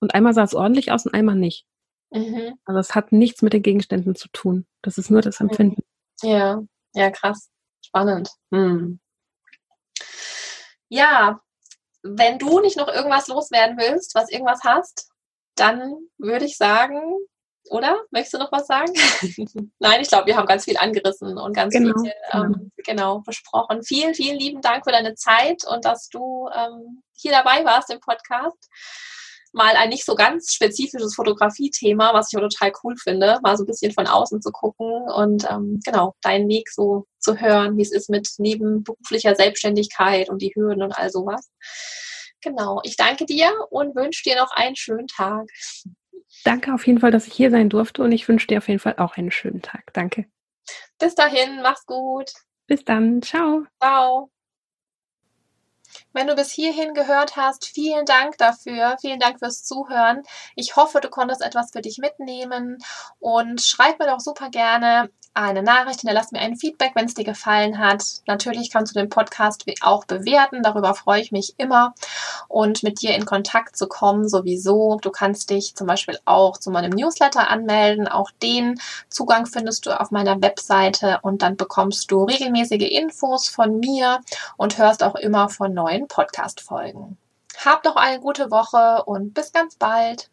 [0.00, 1.66] und einmal sah es ordentlich aus und einmal nicht.
[2.10, 2.54] Mhm.
[2.64, 4.66] Also es hat nichts mit den Gegenständen zu tun.
[4.82, 5.82] Das ist nur das Empfinden.
[6.22, 6.62] Ja,
[6.94, 7.50] ja, krass.
[7.84, 8.30] Spannend.
[8.52, 9.00] Hm.
[10.88, 11.40] Ja,
[12.02, 15.10] wenn du nicht noch irgendwas loswerden willst, was irgendwas hast,
[15.56, 17.00] dann würde ich sagen,
[17.70, 17.98] oder?
[18.10, 18.92] Möchtest du noch was sagen?
[19.78, 22.00] Nein, ich glaube, wir haben ganz viel angerissen und ganz genau.
[22.00, 23.82] viel ähm, genau besprochen.
[23.82, 28.00] Vielen, vielen lieben Dank für deine Zeit und dass du ähm, hier dabei warst im
[28.00, 28.68] Podcast
[29.56, 33.66] mal ein nicht so ganz spezifisches Fotografie-Thema, was ich total cool finde, mal so ein
[33.66, 37.92] bisschen von außen zu gucken und ähm, genau deinen Weg so zu hören, wie es
[37.92, 41.50] ist mit nebenberuflicher Selbstständigkeit und die Hürden und all sowas.
[42.42, 45.48] Genau, ich danke dir und wünsche dir noch einen schönen Tag.
[46.44, 48.80] Danke auf jeden Fall, dass ich hier sein durfte und ich wünsche dir auf jeden
[48.80, 49.92] Fall auch einen schönen Tag.
[49.94, 50.26] Danke.
[50.98, 52.30] Bis dahin, mach's gut.
[52.66, 53.64] Bis dann, ciao.
[53.80, 54.30] Ciao.
[56.16, 58.96] Wenn du bis hierhin gehört hast, vielen Dank dafür.
[59.02, 60.22] Vielen Dank fürs Zuhören.
[60.54, 62.78] Ich hoffe, du konntest etwas für dich mitnehmen
[63.18, 67.24] und schreib mir doch super gerne eine Nachricht, hinterlass mir ein Feedback, wenn es dir
[67.24, 68.02] gefallen hat.
[68.26, 71.94] Natürlich kannst du den Podcast auch bewerten, darüber freue ich mich immer.
[72.48, 74.98] Und mit dir in Kontakt zu kommen, sowieso.
[75.02, 78.08] Du kannst dich zum Beispiel auch zu meinem Newsletter anmelden.
[78.08, 83.78] Auch den Zugang findest du auf meiner Webseite und dann bekommst du regelmäßige Infos von
[83.78, 84.20] mir
[84.56, 87.18] und hörst auch immer von neuen Podcast-Folgen.
[87.64, 90.30] Hab noch eine gute Woche und bis ganz bald.